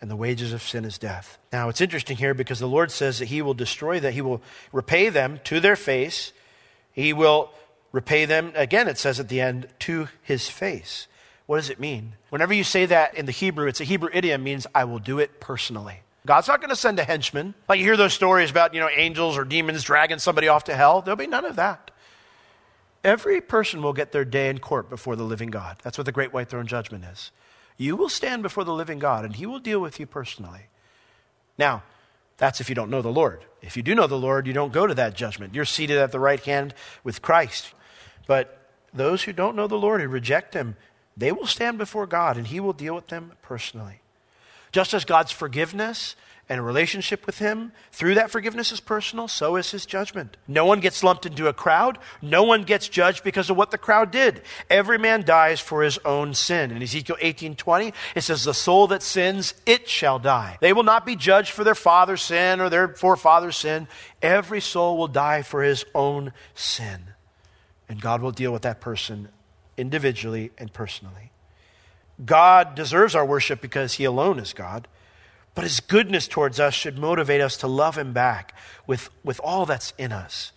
And 0.00 0.10
the 0.10 0.16
wages 0.16 0.52
of 0.52 0.62
sin 0.62 0.84
is 0.84 0.98
death. 0.98 1.38
Now, 1.52 1.68
it's 1.68 1.80
interesting 1.80 2.16
here 2.16 2.34
because 2.34 2.58
the 2.58 2.66
Lord 2.66 2.90
says 2.90 3.18
that 3.20 3.26
He 3.26 3.42
will 3.42 3.54
destroy 3.54 4.00
that, 4.00 4.14
He 4.14 4.20
will 4.20 4.42
repay 4.72 5.08
them 5.08 5.40
to 5.44 5.60
their 5.60 5.76
face. 5.76 6.32
He 6.92 7.12
will 7.12 7.50
repay 7.92 8.24
them, 8.24 8.52
again, 8.54 8.88
it 8.88 8.98
says 8.98 9.20
at 9.20 9.28
the 9.28 9.40
end, 9.40 9.68
to 9.80 10.08
His 10.22 10.48
face. 10.48 11.06
What 11.52 11.58
does 11.58 11.68
it 11.68 11.78
mean? 11.78 12.14
Whenever 12.30 12.54
you 12.54 12.64
say 12.64 12.86
that 12.86 13.14
in 13.14 13.26
the 13.26 13.30
Hebrew, 13.30 13.68
it's 13.68 13.82
a 13.82 13.84
Hebrew 13.84 14.08
idiom, 14.10 14.42
means 14.42 14.66
I 14.74 14.84
will 14.84 14.98
do 14.98 15.18
it 15.18 15.38
personally. 15.38 16.00
God's 16.24 16.48
not 16.48 16.62
going 16.62 16.70
to 16.70 16.76
send 16.76 16.98
a 16.98 17.04
henchman. 17.04 17.52
Like 17.68 17.78
you 17.78 17.84
hear 17.84 17.98
those 17.98 18.14
stories 18.14 18.50
about, 18.50 18.72
you 18.72 18.80
know, 18.80 18.88
angels 18.88 19.36
or 19.36 19.44
demons 19.44 19.82
dragging 19.82 20.18
somebody 20.18 20.48
off 20.48 20.64
to 20.64 20.74
hell. 20.74 21.02
There'll 21.02 21.14
be 21.14 21.26
none 21.26 21.44
of 21.44 21.56
that. 21.56 21.90
Every 23.04 23.42
person 23.42 23.82
will 23.82 23.92
get 23.92 24.12
their 24.12 24.24
day 24.24 24.48
in 24.48 24.60
court 24.60 24.88
before 24.88 25.14
the 25.14 25.24
living 25.24 25.50
God. 25.50 25.76
That's 25.82 25.98
what 25.98 26.06
the 26.06 26.10
great 26.10 26.32
white 26.32 26.48
throne 26.48 26.66
judgment 26.66 27.04
is. 27.04 27.32
You 27.76 27.96
will 27.96 28.08
stand 28.08 28.42
before 28.42 28.64
the 28.64 28.72
living 28.72 28.98
God, 28.98 29.26
and 29.26 29.36
he 29.36 29.44
will 29.44 29.60
deal 29.60 29.78
with 29.78 30.00
you 30.00 30.06
personally. 30.06 30.68
Now, 31.58 31.82
that's 32.38 32.62
if 32.62 32.70
you 32.70 32.74
don't 32.74 32.90
know 32.90 33.02
the 33.02 33.12
Lord. 33.12 33.44
If 33.60 33.76
you 33.76 33.82
do 33.82 33.94
know 33.94 34.06
the 34.06 34.16
Lord, 34.16 34.46
you 34.46 34.54
don't 34.54 34.72
go 34.72 34.86
to 34.86 34.94
that 34.94 35.16
judgment. 35.16 35.54
You're 35.54 35.66
seated 35.66 35.98
at 35.98 36.12
the 36.12 36.18
right 36.18 36.40
hand 36.40 36.72
with 37.04 37.20
Christ. 37.20 37.74
But 38.26 38.70
those 38.94 39.24
who 39.24 39.34
don't 39.34 39.54
know 39.54 39.66
the 39.66 39.76
Lord 39.76 40.00
who 40.00 40.08
reject 40.08 40.54
him, 40.54 40.76
they 41.16 41.32
will 41.32 41.46
stand 41.46 41.78
before 41.78 42.06
God 42.06 42.36
and 42.36 42.46
He 42.46 42.60
will 42.60 42.72
deal 42.72 42.94
with 42.94 43.08
them 43.08 43.32
personally. 43.42 44.00
Just 44.70 44.94
as 44.94 45.04
God's 45.04 45.32
forgiveness 45.32 46.16
and 46.48 46.64
relationship 46.64 47.26
with 47.26 47.38
Him 47.38 47.72
through 47.92 48.14
that 48.14 48.30
forgiveness 48.30 48.72
is 48.72 48.80
personal, 48.80 49.28
so 49.28 49.56
is 49.56 49.70
His 49.70 49.84
judgment. 49.84 50.38
No 50.48 50.64
one 50.64 50.80
gets 50.80 51.04
lumped 51.04 51.26
into 51.26 51.46
a 51.46 51.52
crowd. 51.52 51.98
No 52.22 52.42
one 52.42 52.64
gets 52.64 52.88
judged 52.88 53.22
because 53.22 53.50
of 53.50 53.56
what 53.56 53.70
the 53.70 53.78
crowd 53.78 54.10
did. 54.10 54.42
Every 54.70 54.98
man 54.98 55.22
dies 55.22 55.60
for 55.60 55.82
his 55.82 55.98
own 56.04 56.34
sin. 56.34 56.70
In 56.70 56.82
Ezekiel 56.82 57.16
18:20, 57.20 57.92
it 58.14 58.22
says, 58.22 58.44
"The 58.44 58.54
soul 58.54 58.86
that 58.88 59.02
sins, 59.02 59.54
it 59.66 59.88
shall 59.88 60.18
die." 60.18 60.56
They 60.60 60.72
will 60.72 60.82
not 60.82 61.04
be 61.04 61.16
judged 61.16 61.52
for 61.52 61.64
their 61.64 61.74
father's 61.74 62.22
sin 62.22 62.60
or 62.60 62.70
their 62.70 62.88
forefather's 62.88 63.56
sin. 63.56 63.86
Every 64.22 64.60
soul 64.60 64.96
will 64.96 65.08
die 65.08 65.42
for 65.42 65.62
his 65.62 65.84
own 65.94 66.32
sin. 66.54 67.08
And 67.88 68.00
God 68.00 68.22
will 68.22 68.32
deal 68.32 68.52
with 68.52 68.62
that 68.62 68.80
person 68.80 69.28
individually 69.82 70.50
and 70.56 70.72
personally. 70.72 71.30
God 72.24 72.74
deserves 72.74 73.14
our 73.14 73.26
worship 73.26 73.60
because 73.60 73.94
He 73.94 74.04
alone 74.04 74.38
is 74.38 74.54
God, 74.54 74.88
but 75.54 75.64
His 75.64 75.80
goodness 75.80 76.26
towards 76.26 76.58
us 76.58 76.72
should 76.72 76.96
motivate 76.96 77.42
us 77.42 77.58
to 77.58 77.66
love 77.66 77.98
Him 77.98 78.14
back 78.14 78.54
with, 78.86 79.10
with 79.22 79.40
all 79.44 79.66
that's 79.66 79.92
in 79.98 80.12
us. 80.12 80.52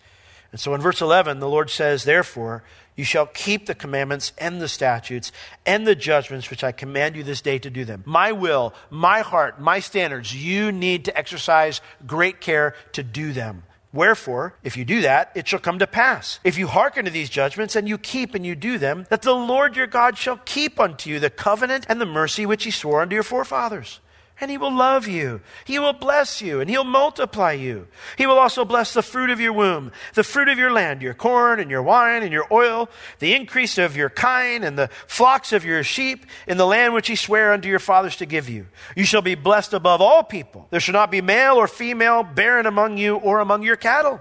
And 0.52 0.60
so 0.60 0.74
in 0.74 0.80
verse 0.80 1.02
11, 1.02 1.40
the 1.40 1.48
Lord 1.48 1.68
says, 1.68 2.04
Therefore, 2.04 2.62
you 2.94 3.04
shall 3.04 3.26
keep 3.26 3.66
the 3.66 3.74
commandments 3.74 4.32
and 4.38 4.60
the 4.60 4.68
statutes 4.68 5.30
and 5.66 5.86
the 5.86 5.94
judgments 5.94 6.48
which 6.48 6.64
I 6.64 6.72
command 6.72 7.14
you 7.14 7.22
this 7.22 7.42
day 7.42 7.58
to 7.58 7.68
do 7.68 7.84
them. 7.84 8.02
My 8.06 8.32
will, 8.32 8.72
my 8.88 9.20
heart, 9.20 9.60
my 9.60 9.80
standards, 9.80 10.34
you 10.34 10.72
need 10.72 11.04
to 11.04 11.18
exercise 11.18 11.82
great 12.06 12.40
care 12.40 12.74
to 12.92 13.02
do 13.02 13.32
them. 13.32 13.64
Wherefore, 13.96 14.54
if 14.62 14.76
you 14.76 14.84
do 14.84 15.00
that, 15.00 15.32
it 15.34 15.48
shall 15.48 15.58
come 15.58 15.78
to 15.78 15.86
pass. 15.86 16.38
If 16.44 16.58
you 16.58 16.68
hearken 16.68 17.06
to 17.06 17.10
these 17.10 17.30
judgments 17.30 17.74
and 17.74 17.88
you 17.88 17.96
keep 17.96 18.34
and 18.34 18.44
you 18.44 18.54
do 18.54 18.76
them, 18.76 19.06
that 19.08 19.22
the 19.22 19.32
Lord 19.32 19.74
your 19.74 19.86
God 19.86 20.18
shall 20.18 20.38
keep 20.44 20.78
unto 20.78 21.08
you 21.08 21.18
the 21.18 21.30
covenant 21.30 21.86
and 21.88 21.98
the 21.98 22.06
mercy 22.06 22.44
which 22.44 22.64
he 22.64 22.70
swore 22.70 23.00
unto 23.00 23.14
your 23.14 23.22
forefathers 23.22 24.00
and 24.40 24.50
he 24.50 24.58
will 24.58 24.74
love 24.74 25.08
you. 25.08 25.40
He 25.64 25.78
will 25.78 25.92
bless 25.92 26.42
you, 26.42 26.60
and 26.60 26.68
he'll 26.68 26.84
multiply 26.84 27.52
you. 27.52 27.88
He 28.18 28.26
will 28.26 28.38
also 28.38 28.64
bless 28.64 28.92
the 28.92 29.02
fruit 29.02 29.30
of 29.30 29.40
your 29.40 29.52
womb, 29.52 29.92
the 30.14 30.22
fruit 30.22 30.48
of 30.48 30.58
your 30.58 30.70
land, 30.70 31.02
your 31.02 31.14
corn 31.14 31.58
and 31.58 31.70
your 31.70 31.82
wine 31.82 32.22
and 32.22 32.32
your 32.32 32.46
oil, 32.52 32.88
the 33.18 33.34
increase 33.34 33.78
of 33.78 33.96
your 33.96 34.10
kine 34.10 34.62
and 34.62 34.78
the 34.78 34.90
flocks 35.06 35.52
of 35.52 35.64
your 35.64 35.82
sheep 35.82 36.26
in 36.46 36.58
the 36.58 36.66
land 36.66 36.92
which 36.92 37.08
he 37.08 37.16
sware 37.16 37.52
unto 37.52 37.68
your 37.68 37.78
fathers 37.78 38.16
to 38.16 38.26
give 38.26 38.48
you. 38.48 38.66
You 38.94 39.04
shall 39.04 39.22
be 39.22 39.34
blessed 39.34 39.72
above 39.72 40.00
all 40.00 40.22
people. 40.22 40.66
There 40.70 40.80
shall 40.80 40.92
not 40.92 41.10
be 41.10 41.22
male 41.22 41.56
or 41.56 41.68
female 41.68 42.22
barren 42.22 42.66
among 42.66 42.98
you 42.98 43.16
or 43.16 43.40
among 43.40 43.62
your 43.62 43.76
cattle. 43.76 44.20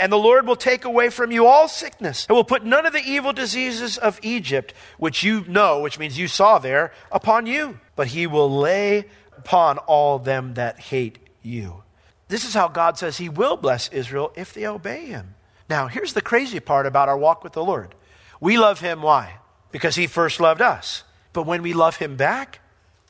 And 0.00 0.10
the 0.10 0.16
Lord 0.16 0.46
will 0.46 0.56
take 0.56 0.84
away 0.84 1.08
from 1.08 1.30
you 1.30 1.46
all 1.46 1.68
sickness, 1.68 2.26
and 2.28 2.34
will 2.34 2.42
put 2.42 2.64
none 2.64 2.84
of 2.84 2.92
the 2.92 2.98
evil 2.98 3.32
diseases 3.32 3.96
of 3.96 4.18
Egypt, 4.22 4.74
which 4.98 5.22
you 5.22 5.44
know, 5.46 5.80
which 5.82 6.00
means 6.00 6.18
you 6.18 6.26
saw 6.26 6.58
there, 6.58 6.92
upon 7.12 7.46
you. 7.46 7.78
But 7.94 8.08
he 8.08 8.26
will 8.26 8.50
lay 8.50 9.04
upon 9.44 9.78
all 9.78 10.18
them 10.18 10.54
that 10.54 10.78
hate 10.80 11.18
you. 11.42 11.82
This 12.28 12.44
is 12.44 12.54
how 12.54 12.68
God 12.68 12.98
says 12.98 13.18
He 13.18 13.28
will 13.28 13.56
bless 13.56 13.88
Israel 13.88 14.32
if 14.34 14.52
they 14.54 14.66
obey 14.66 15.06
Him. 15.06 15.34
Now, 15.68 15.88
here's 15.88 16.12
the 16.12 16.22
crazy 16.22 16.60
part 16.60 16.86
about 16.86 17.08
our 17.08 17.18
walk 17.18 17.44
with 17.44 17.52
the 17.52 17.64
Lord 17.64 17.94
we 18.40 18.58
love 18.58 18.80
Him, 18.80 19.00
why? 19.02 19.38
because 19.74 19.96
he 19.96 20.06
first 20.06 20.38
loved 20.38 20.62
us. 20.62 21.02
But 21.32 21.46
when 21.46 21.60
we 21.60 21.72
love 21.72 21.96
him 21.96 22.14
back, 22.14 22.60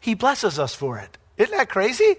he 0.00 0.14
blesses 0.14 0.58
us 0.58 0.74
for 0.74 0.96
it. 0.96 1.18
Isn't 1.36 1.54
that 1.54 1.68
crazy? 1.68 2.16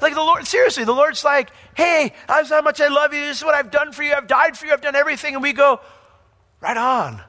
Like 0.00 0.14
the 0.14 0.22
Lord, 0.22 0.46
seriously, 0.46 0.84
the 0.84 0.94
Lord's 0.94 1.22
like, 1.22 1.50
hey, 1.76 2.14
that's 2.26 2.48
how 2.48 2.62
much 2.62 2.80
I 2.80 2.88
love 2.88 3.12
you. 3.12 3.20
This 3.20 3.36
is 3.36 3.44
what 3.44 3.54
I've 3.54 3.70
done 3.70 3.92
for 3.92 4.02
you. 4.02 4.14
I've 4.14 4.26
died 4.26 4.56
for 4.56 4.64
you. 4.64 4.72
I've 4.72 4.80
done 4.80 4.96
everything. 4.96 5.34
And 5.34 5.42
we 5.42 5.52
go, 5.52 5.80
right 6.62 6.78
on. 6.78 7.20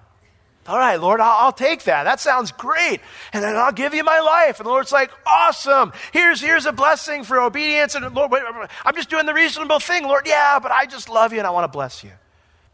All 0.68 0.80
right, 0.80 1.00
Lord, 1.00 1.20
I'll, 1.20 1.46
I'll, 1.46 1.52
take 1.52 1.84
that. 1.84 2.06
That 2.06 2.20
sounds 2.20 2.52
great. 2.52 3.00
And 3.34 3.44
then 3.44 3.56
I'll 3.56 3.72
give 3.72 3.94
you 3.94 4.04
my 4.04 4.20
life. 4.20 4.60
And 4.60 4.66
the 4.66 4.72
Lord's 4.72 4.92
like, 4.92 5.12
awesome. 5.26 5.94
Here's, 6.12 6.42
here's 6.42 6.66
a 6.66 6.72
blessing 6.72 7.24
for 7.24 7.40
obedience. 7.40 7.94
And 7.94 8.16
Lord, 8.16 8.32
wait, 8.32 8.42
I'm 8.84 8.96
just 8.96 9.10
doing 9.10 9.28
the 9.28 9.34
reasonable 9.34 9.80
thing. 9.80 10.04
Lord, 10.06 10.26
yeah, 10.26 10.58
but 10.60 10.72
I 10.72 10.88
just 10.88 11.08
love 11.08 11.34
you 11.34 11.38
and 11.38 11.46
I 11.46 11.52
want 11.52 11.66
to 11.66 11.76
bless 11.76 12.04
you. 12.04 12.12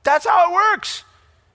That's 0.03 0.25
how 0.25 0.49
it 0.49 0.53
works. 0.53 1.03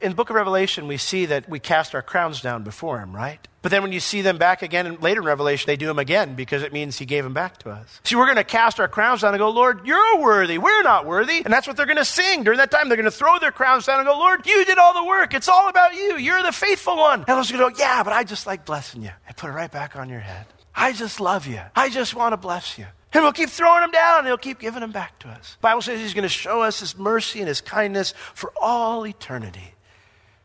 In 0.00 0.10
the 0.10 0.14
book 0.14 0.28
of 0.28 0.36
Revelation, 0.36 0.88
we 0.88 0.98
see 0.98 1.24
that 1.26 1.48
we 1.48 1.58
cast 1.58 1.94
our 1.94 2.02
crowns 2.02 2.42
down 2.42 2.64
before 2.64 2.98
him, 2.98 3.16
right? 3.16 3.46
But 3.66 3.72
then 3.72 3.82
when 3.82 3.90
you 3.90 3.98
see 3.98 4.22
them 4.22 4.38
back 4.38 4.62
again 4.62 4.98
later 5.00 5.22
in 5.22 5.26
Revelation, 5.26 5.66
they 5.66 5.74
do 5.74 5.88
them 5.88 5.98
again 5.98 6.36
because 6.36 6.62
it 6.62 6.72
means 6.72 6.98
he 6.98 7.04
gave 7.04 7.24
them 7.24 7.34
back 7.34 7.58
to 7.58 7.70
us. 7.70 8.00
See, 8.04 8.14
we're 8.14 8.26
going 8.26 8.36
to 8.36 8.44
cast 8.44 8.78
our 8.78 8.86
crowns 8.86 9.22
down 9.22 9.34
and 9.34 9.40
go, 9.40 9.50
Lord, 9.50 9.84
you're 9.84 10.20
worthy. 10.20 10.56
We're 10.56 10.84
not 10.84 11.04
worthy. 11.04 11.42
And 11.44 11.52
that's 11.52 11.66
what 11.66 11.76
they're 11.76 11.84
going 11.84 11.96
to 11.96 12.04
sing 12.04 12.44
during 12.44 12.58
that 12.58 12.70
time. 12.70 12.88
They're 12.88 12.96
going 12.96 13.06
to 13.06 13.10
throw 13.10 13.40
their 13.40 13.50
crowns 13.50 13.86
down 13.86 13.98
and 13.98 14.06
go, 14.06 14.16
Lord, 14.16 14.46
you 14.46 14.64
did 14.66 14.78
all 14.78 14.94
the 14.94 15.04
work. 15.04 15.34
It's 15.34 15.48
all 15.48 15.68
about 15.68 15.96
you. 15.96 16.16
You're 16.16 16.44
the 16.44 16.52
faithful 16.52 16.96
one. 16.96 17.24
And 17.26 17.26
those 17.26 17.50
are 17.50 17.58
going 17.58 17.72
to 17.72 17.76
go, 17.76 17.84
yeah, 17.84 18.04
but 18.04 18.12
I 18.12 18.22
just 18.22 18.46
like 18.46 18.64
blessing 18.64 19.02
you. 19.02 19.10
I 19.28 19.32
put 19.32 19.50
it 19.50 19.54
right 19.54 19.72
back 19.72 19.96
on 19.96 20.10
your 20.10 20.20
head. 20.20 20.46
I 20.72 20.92
just 20.92 21.18
love 21.18 21.48
you. 21.48 21.60
I 21.74 21.88
just 21.88 22.14
want 22.14 22.34
to 22.34 22.36
bless 22.36 22.78
you. 22.78 22.86
And 23.14 23.24
we'll 23.24 23.32
keep 23.32 23.50
throwing 23.50 23.80
them 23.80 23.90
down 23.90 24.18
and 24.18 24.28
he'll 24.28 24.38
keep 24.38 24.60
giving 24.60 24.80
them 24.80 24.92
back 24.92 25.18
to 25.18 25.28
us. 25.28 25.54
The 25.54 25.62
Bible 25.62 25.82
says 25.82 25.98
he's 25.98 26.14
going 26.14 26.22
to 26.22 26.28
show 26.28 26.62
us 26.62 26.78
his 26.78 26.96
mercy 26.96 27.40
and 27.40 27.48
his 27.48 27.60
kindness 27.60 28.14
for 28.32 28.52
all 28.62 29.04
eternity. 29.04 29.74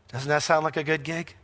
Doesn't 0.08 0.28
that 0.28 0.42
sound 0.42 0.64
like 0.64 0.76
a 0.76 0.82
good 0.82 1.04
gig? 1.04 1.36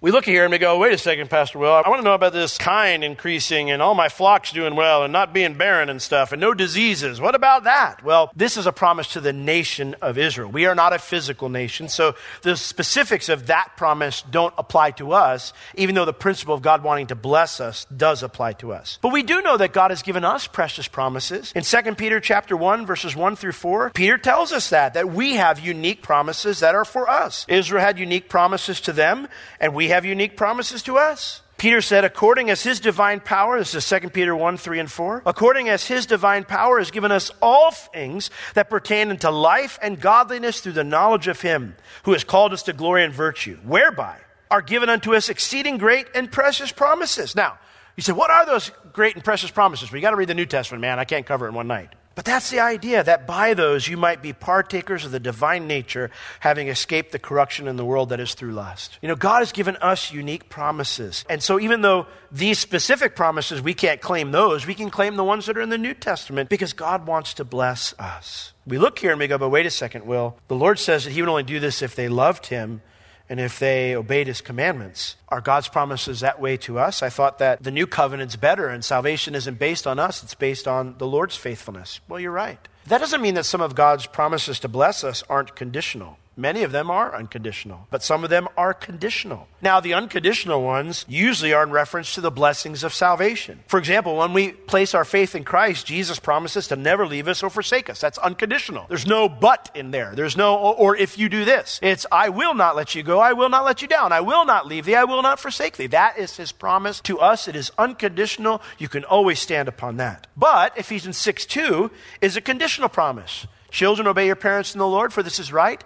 We 0.00 0.12
look 0.12 0.24
here 0.24 0.44
and 0.44 0.52
we 0.52 0.58
go, 0.58 0.78
wait 0.78 0.92
a 0.92 0.98
second, 0.98 1.28
Pastor 1.28 1.58
Will. 1.58 1.72
I 1.72 1.88
want 1.88 1.98
to 1.98 2.04
know 2.04 2.14
about 2.14 2.32
this 2.32 2.56
kind 2.56 3.02
increasing 3.02 3.72
and 3.72 3.82
all 3.82 3.96
my 3.96 4.08
flocks 4.08 4.52
doing 4.52 4.76
well 4.76 5.02
and 5.02 5.12
not 5.12 5.34
being 5.34 5.54
barren 5.54 5.88
and 5.88 6.00
stuff 6.00 6.30
and 6.30 6.40
no 6.40 6.54
diseases. 6.54 7.20
What 7.20 7.34
about 7.34 7.64
that? 7.64 8.04
Well, 8.04 8.30
this 8.36 8.56
is 8.56 8.68
a 8.68 8.72
promise 8.72 9.14
to 9.14 9.20
the 9.20 9.32
nation 9.32 9.96
of 10.00 10.16
Israel. 10.16 10.52
We 10.52 10.66
are 10.66 10.76
not 10.76 10.92
a 10.92 11.00
physical 11.00 11.48
nation, 11.48 11.88
so 11.88 12.14
the 12.42 12.56
specifics 12.56 13.28
of 13.28 13.48
that 13.48 13.72
promise 13.76 14.22
don't 14.22 14.54
apply 14.56 14.92
to 14.92 15.10
us, 15.14 15.52
even 15.74 15.96
though 15.96 16.04
the 16.04 16.12
principle 16.12 16.54
of 16.54 16.62
God 16.62 16.84
wanting 16.84 17.08
to 17.08 17.16
bless 17.16 17.60
us 17.60 17.84
does 17.86 18.22
apply 18.22 18.52
to 18.52 18.72
us. 18.72 19.00
But 19.02 19.12
we 19.12 19.24
do 19.24 19.42
know 19.42 19.56
that 19.56 19.72
God 19.72 19.90
has 19.90 20.02
given 20.02 20.24
us 20.24 20.46
precious 20.46 20.86
promises. 20.86 21.52
In 21.56 21.64
2 21.64 21.96
Peter 21.96 22.20
chapter 22.20 22.56
1, 22.56 22.86
verses 22.86 23.16
1 23.16 23.34
through 23.34 23.50
4, 23.50 23.90
Peter 23.90 24.16
tells 24.16 24.52
us 24.52 24.70
that, 24.70 24.94
that 24.94 25.10
we 25.10 25.34
have 25.34 25.58
unique 25.58 26.02
promises 26.02 26.60
that 26.60 26.76
are 26.76 26.84
for 26.84 27.10
us. 27.10 27.44
Israel 27.48 27.82
had 27.82 27.98
unique 27.98 28.28
promises 28.28 28.80
to 28.82 28.92
them, 28.92 29.26
and 29.58 29.74
we 29.74 29.87
have 29.88 30.04
unique 30.04 30.36
promises 30.36 30.82
to 30.84 30.98
us. 30.98 31.42
Peter 31.58 31.80
said, 31.80 32.04
according 32.04 32.50
as 32.50 32.62
his 32.62 32.78
divine 32.78 33.18
power, 33.18 33.58
this 33.58 33.74
is 33.74 33.88
2 33.88 34.10
Peter 34.10 34.34
1, 34.34 34.56
3, 34.56 34.78
and 34.78 34.90
4, 34.90 35.24
according 35.26 35.68
as 35.68 35.84
his 35.84 36.06
divine 36.06 36.44
power 36.44 36.78
has 36.78 36.92
given 36.92 37.10
us 37.10 37.32
all 37.42 37.72
things 37.72 38.30
that 38.54 38.70
pertain 38.70 39.10
unto 39.10 39.28
life 39.28 39.76
and 39.82 40.00
godliness 40.00 40.60
through 40.60 40.72
the 40.72 40.84
knowledge 40.84 41.26
of 41.26 41.40
him 41.40 41.74
who 42.04 42.12
has 42.12 42.22
called 42.22 42.52
us 42.52 42.62
to 42.62 42.72
glory 42.72 43.02
and 43.02 43.12
virtue, 43.12 43.58
whereby 43.64 44.16
are 44.52 44.62
given 44.62 44.88
unto 44.88 45.16
us 45.16 45.28
exceeding 45.28 45.78
great 45.78 46.06
and 46.14 46.30
precious 46.30 46.70
promises. 46.70 47.34
Now, 47.34 47.58
you 47.96 48.02
say, 48.02 48.12
what 48.12 48.30
are 48.30 48.46
those 48.46 48.70
great 48.92 49.16
and 49.16 49.24
precious 49.24 49.50
promises? 49.50 49.90
Well, 49.90 50.00
got 50.00 50.10
to 50.10 50.16
read 50.16 50.28
the 50.28 50.34
New 50.34 50.46
Testament, 50.46 50.80
man. 50.80 51.00
I 51.00 51.04
can't 51.04 51.26
cover 51.26 51.46
it 51.46 51.48
in 51.48 51.54
one 51.56 51.66
night. 51.66 51.92
But 52.18 52.24
that's 52.24 52.50
the 52.50 52.58
idea 52.58 53.04
that 53.04 53.28
by 53.28 53.54
those 53.54 53.86
you 53.86 53.96
might 53.96 54.22
be 54.22 54.32
partakers 54.32 55.04
of 55.04 55.12
the 55.12 55.20
divine 55.20 55.68
nature, 55.68 56.10
having 56.40 56.66
escaped 56.66 57.12
the 57.12 57.20
corruption 57.20 57.68
in 57.68 57.76
the 57.76 57.84
world 57.84 58.08
that 58.08 58.18
is 58.18 58.34
through 58.34 58.54
lust. 58.54 58.98
You 59.00 59.06
know, 59.06 59.14
God 59.14 59.38
has 59.38 59.52
given 59.52 59.76
us 59.76 60.12
unique 60.12 60.48
promises. 60.48 61.24
And 61.30 61.40
so 61.40 61.60
even 61.60 61.82
though 61.82 62.08
these 62.32 62.58
specific 62.58 63.14
promises, 63.14 63.62
we 63.62 63.72
can't 63.72 64.00
claim 64.00 64.32
those, 64.32 64.66
we 64.66 64.74
can 64.74 64.90
claim 64.90 65.14
the 65.14 65.22
ones 65.22 65.46
that 65.46 65.56
are 65.56 65.60
in 65.60 65.68
the 65.68 65.78
New 65.78 65.94
Testament 65.94 66.50
because 66.50 66.72
God 66.72 67.06
wants 67.06 67.34
to 67.34 67.44
bless 67.44 67.94
us. 68.00 68.52
We 68.66 68.78
look 68.78 68.98
here 68.98 69.12
and 69.12 69.20
we 69.20 69.28
go, 69.28 69.38
but 69.38 69.50
wait 69.50 69.66
a 69.66 69.70
second, 69.70 70.04
Will. 70.04 70.36
The 70.48 70.56
Lord 70.56 70.80
says 70.80 71.04
that 71.04 71.12
He 71.12 71.22
would 71.22 71.30
only 71.30 71.44
do 71.44 71.60
this 71.60 71.82
if 71.82 71.94
they 71.94 72.08
loved 72.08 72.46
Him 72.46 72.82
and 73.28 73.40
if 73.40 73.58
they 73.58 73.94
obeyed 73.94 74.26
his 74.26 74.40
commandments. 74.40 75.16
Are 75.28 75.40
God's 75.40 75.68
promises 75.68 76.20
that 76.20 76.40
way 76.40 76.56
to 76.58 76.78
us? 76.78 77.02
I 77.02 77.10
thought 77.10 77.38
that 77.38 77.62
the 77.62 77.70
new 77.70 77.86
covenant's 77.86 78.36
better 78.36 78.68
and 78.68 78.84
salvation 78.84 79.34
isn't 79.34 79.58
based 79.58 79.86
on 79.86 79.98
us, 79.98 80.22
it's 80.22 80.34
based 80.34 80.66
on 80.66 80.96
the 80.98 81.06
Lord's 81.06 81.36
faithfulness. 81.36 82.00
Well, 82.08 82.20
you're 82.20 82.32
right. 82.32 82.58
That 82.86 82.98
doesn't 82.98 83.20
mean 83.20 83.34
that 83.34 83.44
some 83.44 83.60
of 83.60 83.74
God's 83.74 84.06
promises 84.06 84.60
to 84.60 84.68
bless 84.68 85.04
us 85.04 85.22
aren't 85.28 85.54
conditional. 85.54 86.18
Many 86.38 86.62
of 86.62 86.70
them 86.70 86.88
are 86.88 87.16
unconditional, 87.16 87.88
but 87.90 88.04
some 88.04 88.22
of 88.22 88.30
them 88.30 88.46
are 88.56 88.72
conditional. 88.72 89.48
Now, 89.60 89.80
the 89.80 89.94
unconditional 89.94 90.62
ones 90.62 91.04
usually 91.08 91.52
are 91.52 91.64
in 91.64 91.72
reference 91.72 92.14
to 92.14 92.20
the 92.20 92.30
blessings 92.30 92.84
of 92.84 92.94
salvation. 92.94 93.58
For 93.66 93.76
example, 93.76 94.16
when 94.16 94.32
we 94.32 94.52
place 94.52 94.94
our 94.94 95.04
faith 95.04 95.34
in 95.34 95.42
Christ, 95.42 95.84
Jesus 95.84 96.20
promises 96.20 96.68
to 96.68 96.76
never 96.76 97.08
leave 97.08 97.26
us 97.26 97.42
or 97.42 97.50
forsake 97.50 97.90
us. 97.90 98.00
That's 98.00 98.18
unconditional. 98.18 98.86
There's 98.88 99.04
no 99.04 99.28
but 99.28 99.68
in 99.74 99.90
there. 99.90 100.12
There's 100.14 100.36
no, 100.36 100.56
oh, 100.56 100.72
or 100.78 100.94
if 100.94 101.18
you 101.18 101.28
do 101.28 101.44
this. 101.44 101.80
It's, 101.82 102.06
I 102.12 102.28
will 102.28 102.54
not 102.54 102.76
let 102.76 102.94
you 102.94 103.02
go. 103.02 103.18
I 103.18 103.32
will 103.32 103.48
not 103.48 103.64
let 103.64 103.82
you 103.82 103.88
down. 103.88 104.12
I 104.12 104.20
will 104.20 104.44
not 104.44 104.68
leave 104.68 104.84
thee. 104.84 104.94
I 104.94 105.04
will 105.04 105.22
not 105.22 105.40
forsake 105.40 105.76
thee. 105.76 105.88
That 105.88 106.18
is 106.18 106.36
his 106.36 106.52
promise 106.52 107.00
to 107.00 107.18
us. 107.18 107.48
It 107.48 107.56
is 107.56 107.72
unconditional. 107.76 108.62
You 108.78 108.88
can 108.88 109.02
always 109.02 109.40
stand 109.40 109.66
upon 109.66 109.96
that. 109.96 110.28
But 110.36 110.78
Ephesians 110.78 111.16
6 111.16 111.46
2 111.46 111.90
is 112.20 112.36
a 112.36 112.40
conditional 112.40 112.88
promise. 112.88 113.48
Children, 113.72 114.06
obey 114.06 114.26
your 114.26 114.36
parents 114.36 114.72
in 114.72 114.78
the 114.78 114.86
Lord, 114.86 115.12
for 115.12 115.24
this 115.24 115.40
is 115.40 115.52
right. 115.52 115.82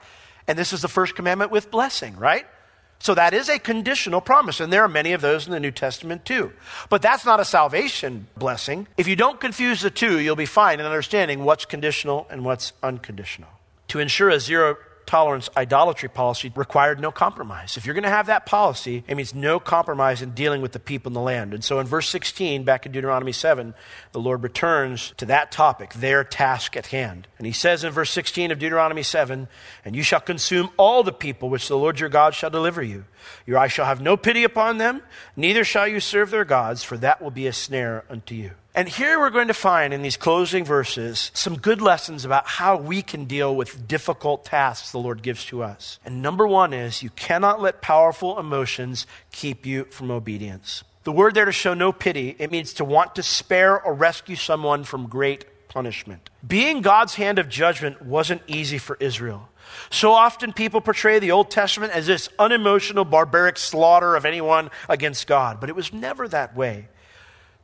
And 0.49 0.59
this 0.59 0.73
is 0.73 0.83
the 0.83 0.89
first 0.89 1.15
commandment 1.15 1.51
with 1.51 1.71
blessing, 1.71 2.17
right? 2.17 2.47
So 2.99 3.15
that 3.15 3.35
is 3.35 3.49
a 3.49 3.59
conditional 3.59 4.21
promise, 4.21 4.61
and 4.61 4.73
there 4.73 4.85
are 4.85 4.89
many 4.89 5.13
of 5.13 5.21
those 5.21 5.47
in 5.47 5.53
the 5.53 5.59
New 5.59 5.73
Testament 5.73 6.25
too. 6.25 6.53
But 6.89 7.03
that's 7.03 7.25
not 7.25 7.41
a 7.41 7.45
salvation 7.45 8.29
blessing. 8.37 8.87
If 8.97 9.09
you 9.09 9.17
don't 9.17 9.41
confuse 9.41 9.81
the 9.81 9.91
two, 9.91 10.21
you'll 10.21 10.37
be 10.37 10.47
fine 10.47 10.79
in 10.79 10.87
understanding 10.87 11.45
what's 11.45 11.65
conditional 11.65 12.29
and 12.31 12.45
what's 12.45 12.73
unconditional. 12.81 13.49
To 13.89 13.99
ensure 13.99 14.31
a 14.31 14.39
zero 14.39 14.77
tolerance 15.12 15.50
idolatry 15.59 16.09
policy 16.09 16.50
required 16.57 16.99
no 16.99 17.12
compromise. 17.12 17.76
If 17.76 17.85
you're 17.85 17.92
going 17.92 18.02
to 18.04 18.09
have 18.09 18.28
that 18.28 18.47
policy, 18.47 19.04
it 19.07 19.14
means 19.14 19.35
no 19.35 19.61
compromise 19.61 20.23
in 20.23 20.31
dealing 20.31 20.62
with 20.62 20.73
the 20.73 20.78
people 20.78 21.11
in 21.11 21.12
the 21.12 21.21
land. 21.21 21.52
And 21.52 21.62
so 21.62 21.81
in 21.81 21.87
verse 21.87 22.09
16, 22.09 22.64
back 22.64 22.87
in 22.87 22.92
Deuteronomy 22.92 23.33
7, 23.33 23.75
the 24.12 24.21
Lord 24.21 24.42
returns 24.42 25.12
to 25.19 25.26
that 25.26 25.52
topic, 25.52 25.92
their 25.92 26.25
task 26.25 26.78
at 26.78 26.87
hand. 26.87 27.28
And 27.37 27.47
he 27.47 27.52
says 27.52 27.85
in 27.85 27.92
verse 27.92 28.11
16 28.11 28.52
of 28.52 28.59
Deuteronomy 28.59 29.02
7, 29.02 29.49
And 29.85 29.95
you 29.95 30.02
shall 30.02 30.19
consume 30.19 30.71
all 30.78 31.02
the 31.02 31.12
people 31.12 31.50
which 31.50 31.69
the 31.69 31.76
Lord 31.76 32.00
your 32.00 32.09
God 32.09 32.33
shall 32.35 32.49
deliver 32.49 32.83
you. 32.83 33.04
Your 33.45 33.59
eye 33.59 33.69
shall 33.69 33.85
have 33.85 34.00
no 34.00 34.16
pity 34.16 34.45
upon 34.45 34.78
them, 34.78 35.02
neither 35.37 35.62
shall 35.62 35.87
you 35.87 36.00
serve 36.00 36.31
their 36.31 36.47
gods, 36.47 36.83
for 36.83 36.97
that 36.97 37.21
will 37.21 37.31
be 37.31 37.47
a 37.47 37.52
snare 37.52 38.04
unto 38.09 38.35
you. 38.35 38.52
And 38.75 38.88
here 38.88 39.19
we're 39.19 39.29
going 39.29 39.49
to 39.49 39.55
find 39.55 39.93
in 39.93 40.00
these 40.00 40.17
closing 40.17 40.64
verses 40.64 41.31
some 41.35 41.59
good 41.59 41.83
lessons 41.83 42.25
about 42.25 42.47
how 42.47 42.79
we 42.79 43.02
can 43.02 43.26
deal 43.26 43.55
with 43.55 43.87
difficult 43.87 44.47
tasks 44.47 44.93
the 44.93 44.99
Lord 44.99 45.23
gives 45.23 45.45
to 45.47 45.62
us. 45.62 45.99
And 46.07 46.23
number 46.23 46.47
one 46.47 46.73
is 46.73 47.02
you 47.02 47.11
cannot 47.11 47.61
let 47.61 47.83
powerful 47.83 48.38
emotions 48.38 49.07
keep 49.31 49.67
you 49.67 49.85
from 49.85 50.11
obedience. 50.11 50.85
The 51.05 51.12
word 51.12 51.35
there 51.35 51.45
to 51.45 51.52
show 51.52 51.75
no 51.75 51.93
pity, 51.93 52.35
it 52.38 52.50
means 52.50 52.73
to 52.75 52.85
want 52.85 53.17
to 53.17 53.23
spare 53.23 53.79
or 53.79 53.93
rescue 53.93 54.37
someone 54.37 54.85
from 54.85 55.07
great 55.07 55.69
punishment. 55.69 56.31
Being 56.47 56.81
God's 56.81 57.17
hand 57.17 57.38
of 57.38 57.50
judgment 57.50 58.00
wasn't 58.00 58.41
easy 58.47 58.79
for 58.79 58.97
Israel. 59.00 59.50
So 59.91 60.12
often 60.12 60.55
people 60.55 60.81
portray 60.81 61.19
the 61.19 61.33
Old 61.33 61.50
Testament 61.50 61.93
as 61.93 62.07
this 62.07 62.31
unemotional, 62.38 63.05
barbaric 63.05 63.59
slaughter 63.59 64.17
of 64.17 64.25
anyone 64.25 64.71
against 64.88 65.26
God, 65.26 65.61
but 65.61 65.69
it 65.69 65.76
was 65.76 65.93
never 65.93 66.26
that 66.29 66.57
way. 66.57 66.88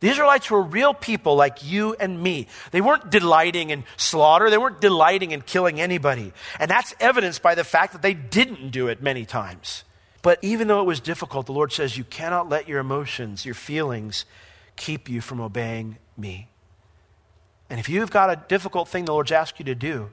The 0.00 0.08
Israelites 0.08 0.50
were 0.50 0.62
real 0.62 0.94
people 0.94 1.34
like 1.34 1.64
you 1.64 1.94
and 1.98 2.22
me. 2.22 2.46
They 2.70 2.80
weren't 2.80 3.10
delighting 3.10 3.70
in 3.70 3.84
slaughter. 3.96 4.48
They 4.48 4.58
weren't 4.58 4.80
delighting 4.80 5.32
in 5.32 5.42
killing 5.42 5.80
anybody. 5.80 6.32
And 6.60 6.70
that's 6.70 6.94
evidenced 7.00 7.42
by 7.42 7.56
the 7.56 7.64
fact 7.64 7.92
that 7.94 8.02
they 8.02 8.14
didn't 8.14 8.70
do 8.70 8.86
it 8.86 9.02
many 9.02 9.24
times. 9.24 9.82
But 10.22 10.38
even 10.42 10.68
though 10.68 10.80
it 10.80 10.86
was 10.86 11.00
difficult, 11.00 11.46
the 11.46 11.52
Lord 11.52 11.72
says 11.72 11.98
you 11.98 12.04
cannot 12.04 12.48
let 12.48 12.68
your 12.68 12.78
emotions, 12.78 13.44
your 13.44 13.54
feelings, 13.54 14.24
keep 14.76 15.08
you 15.08 15.20
from 15.20 15.40
obeying 15.40 15.98
me. 16.16 16.48
And 17.68 17.80
if 17.80 17.88
you've 17.88 18.10
got 18.10 18.30
a 18.30 18.36
difficult 18.48 18.88
thing 18.88 19.04
the 19.04 19.12
Lord's 19.12 19.32
asked 19.32 19.58
you 19.58 19.64
to 19.64 19.74
do, 19.74 20.10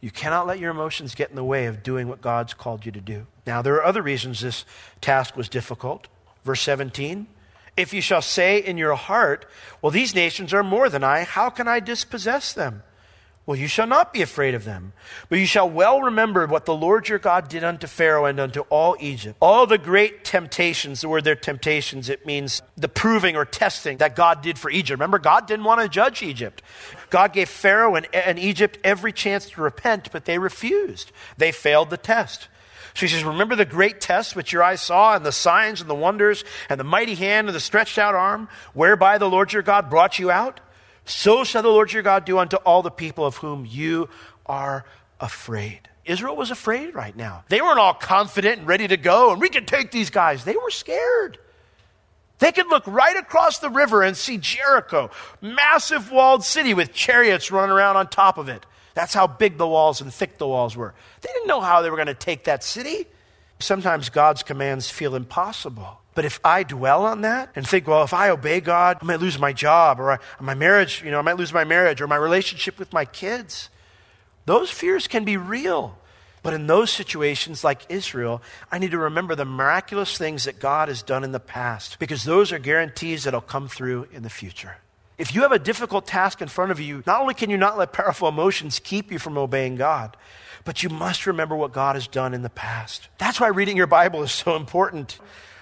you 0.00 0.10
cannot 0.10 0.46
let 0.46 0.58
your 0.58 0.70
emotions 0.70 1.14
get 1.14 1.30
in 1.30 1.36
the 1.36 1.44
way 1.44 1.66
of 1.66 1.82
doing 1.82 2.08
what 2.08 2.20
God's 2.20 2.54
called 2.54 2.84
you 2.84 2.92
to 2.92 3.00
do. 3.00 3.26
Now, 3.46 3.62
there 3.62 3.74
are 3.74 3.84
other 3.84 4.02
reasons 4.02 4.40
this 4.40 4.64
task 5.00 5.36
was 5.36 5.48
difficult. 5.48 6.08
Verse 6.44 6.60
17 6.60 7.26
if 7.76 7.94
you 7.94 8.00
shall 8.00 8.22
say 8.22 8.58
in 8.58 8.76
your 8.76 8.94
heart, 8.94 9.46
Well, 9.80 9.90
these 9.90 10.14
nations 10.14 10.52
are 10.52 10.62
more 10.62 10.88
than 10.88 11.04
I, 11.04 11.24
how 11.24 11.50
can 11.50 11.68
I 11.68 11.80
dispossess 11.80 12.52
them? 12.52 12.82
Well, 13.44 13.58
you 13.58 13.66
shall 13.66 13.88
not 13.88 14.12
be 14.12 14.22
afraid 14.22 14.54
of 14.54 14.64
them, 14.64 14.92
but 15.28 15.40
you 15.40 15.46
shall 15.46 15.68
well 15.68 16.00
remember 16.00 16.46
what 16.46 16.64
the 16.64 16.76
Lord 16.76 17.08
your 17.08 17.18
God 17.18 17.48
did 17.48 17.64
unto 17.64 17.88
Pharaoh 17.88 18.26
and 18.26 18.38
unto 18.38 18.60
all 18.70 18.96
Egypt. 19.00 19.36
All 19.40 19.66
the 19.66 19.78
great 19.78 20.24
temptations, 20.24 21.00
the 21.00 21.08
word 21.08 21.24
there 21.24 21.34
temptations, 21.34 22.08
it 22.08 22.24
means 22.24 22.62
the 22.76 22.88
proving 22.88 23.34
or 23.34 23.44
testing 23.44 23.96
that 23.96 24.14
God 24.14 24.42
did 24.42 24.60
for 24.60 24.70
Egypt. 24.70 25.00
Remember, 25.00 25.18
God 25.18 25.48
didn't 25.48 25.64
want 25.64 25.80
to 25.80 25.88
judge 25.88 26.22
Egypt. 26.22 26.62
God 27.10 27.32
gave 27.32 27.48
Pharaoh 27.48 27.96
and, 27.96 28.06
and 28.14 28.38
Egypt 28.38 28.78
every 28.84 29.12
chance 29.12 29.50
to 29.50 29.60
repent, 29.60 30.12
but 30.12 30.24
they 30.24 30.38
refused. 30.38 31.10
They 31.36 31.50
failed 31.50 31.90
the 31.90 31.96
test. 31.96 32.46
So 32.94 33.06
he 33.06 33.08
says, 33.08 33.24
Remember 33.24 33.56
the 33.56 33.64
great 33.64 34.00
test 34.00 34.36
which 34.36 34.52
your 34.52 34.62
eyes 34.62 34.82
saw, 34.82 35.14
and 35.16 35.24
the 35.24 35.32
signs 35.32 35.80
and 35.80 35.88
the 35.88 35.94
wonders, 35.94 36.44
and 36.68 36.78
the 36.78 36.84
mighty 36.84 37.14
hand 37.14 37.48
and 37.48 37.54
the 37.54 37.60
stretched 37.60 37.98
out 37.98 38.14
arm, 38.14 38.48
whereby 38.74 39.18
the 39.18 39.28
Lord 39.28 39.52
your 39.52 39.62
God 39.62 39.90
brought 39.90 40.18
you 40.18 40.30
out? 40.30 40.60
So 41.04 41.44
shall 41.44 41.62
the 41.62 41.68
Lord 41.68 41.92
your 41.92 42.02
God 42.02 42.24
do 42.24 42.38
unto 42.38 42.56
all 42.56 42.82
the 42.82 42.90
people 42.90 43.26
of 43.26 43.36
whom 43.36 43.66
you 43.66 44.08
are 44.46 44.84
afraid. 45.20 45.88
Israel 46.04 46.36
was 46.36 46.50
afraid 46.50 46.94
right 46.94 47.16
now. 47.16 47.44
They 47.48 47.60
weren't 47.60 47.78
all 47.78 47.94
confident 47.94 48.58
and 48.58 48.68
ready 48.68 48.88
to 48.88 48.96
go, 48.96 49.32
and 49.32 49.40
we 49.40 49.48
can 49.48 49.66
take 49.66 49.90
these 49.90 50.10
guys. 50.10 50.44
They 50.44 50.56
were 50.56 50.70
scared. 50.70 51.38
They 52.40 52.50
could 52.50 52.66
look 52.66 52.84
right 52.88 53.16
across 53.16 53.60
the 53.60 53.70
river 53.70 54.02
and 54.02 54.16
see 54.16 54.36
Jericho, 54.36 55.10
massive 55.40 56.10
walled 56.10 56.44
city 56.44 56.74
with 56.74 56.92
chariots 56.92 57.52
running 57.52 57.70
around 57.70 57.96
on 57.96 58.08
top 58.08 58.36
of 58.36 58.48
it. 58.48 58.66
That's 58.94 59.14
how 59.14 59.26
big 59.26 59.58
the 59.58 59.66
walls 59.66 60.00
and 60.00 60.12
thick 60.12 60.38
the 60.38 60.46
walls 60.46 60.76
were. 60.76 60.94
They 61.20 61.30
didn't 61.32 61.48
know 61.48 61.60
how 61.60 61.82
they 61.82 61.90
were 61.90 61.96
going 61.96 62.06
to 62.06 62.14
take 62.14 62.44
that 62.44 62.62
city. 62.62 63.06
Sometimes 63.58 64.08
God's 64.10 64.42
commands 64.42 64.90
feel 64.90 65.14
impossible. 65.14 66.00
But 66.14 66.24
if 66.24 66.40
I 66.44 66.62
dwell 66.62 67.06
on 67.06 67.22
that 67.22 67.50
and 67.56 67.66
think, 67.66 67.86
well, 67.86 68.02
if 68.02 68.12
I 68.12 68.28
obey 68.28 68.60
God, 68.60 68.98
I 69.00 69.04
might 69.04 69.20
lose 69.20 69.38
my 69.38 69.52
job 69.52 69.98
or 69.98 70.20
my 70.40 70.54
marriage, 70.54 71.02
you 71.02 71.10
know, 71.10 71.18
I 71.18 71.22
might 71.22 71.38
lose 71.38 71.52
my 71.52 71.64
marriage 71.64 72.00
or 72.00 72.06
my 72.06 72.16
relationship 72.16 72.78
with 72.78 72.92
my 72.92 73.04
kids. 73.04 73.70
Those 74.44 74.70
fears 74.70 75.06
can 75.06 75.24
be 75.24 75.36
real. 75.36 75.96
But 76.42 76.54
in 76.54 76.66
those 76.66 76.90
situations, 76.90 77.62
like 77.62 77.86
Israel, 77.88 78.42
I 78.70 78.78
need 78.78 78.90
to 78.90 78.98
remember 78.98 79.34
the 79.34 79.44
miraculous 79.44 80.18
things 80.18 80.44
that 80.44 80.58
God 80.58 80.88
has 80.88 81.02
done 81.02 81.24
in 81.24 81.32
the 81.32 81.40
past 81.40 81.98
because 81.98 82.24
those 82.24 82.52
are 82.52 82.58
guarantees 82.58 83.24
that'll 83.24 83.40
come 83.40 83.68
through 83.68 84.08
in 84.12 84.22
the 84.24 84.30
future. 84.30 84.76
If 85.18 85.34
you 85.34 85.42
have 85.42 85.52
a 85.52 85.58
difficult 85.58 86.06
task 86.06 86.40
in 86.40 86.48
front 86.48 86.72
of 86.72 86.80
you, 86.80 87.02
not 87.06 87.20
only 87.20 87.34
can 87.34 87.50
you 87.50 87.56
not 87.56 87.78
let 87.78 87.92
powerful 87.92 88.28
emotions 88.28 88.78
keep 88.78 89.12
you 89.12 89.18
from 89.18 89.36
obeying 89.36 89.76
God, 89.76 90.16
but 90.64 90.82
you 90.82 90.88
must 90.88 91.26
remember 91.26 91.56
what 91.56 91.72
God 91.72 91.96
has 91.96 92.06
done 92.06 92.34
in 92.34 92.42
the 92.42 92.50
past. 92.50 93.08
That's 93.18 93.40
why 93.40 93.48
reading 93.48 93.76
your 93.76 93.86
Bible 93.86 94.22
is 94.22 94.32
so 94.32 94.56
important. 94.56 95.18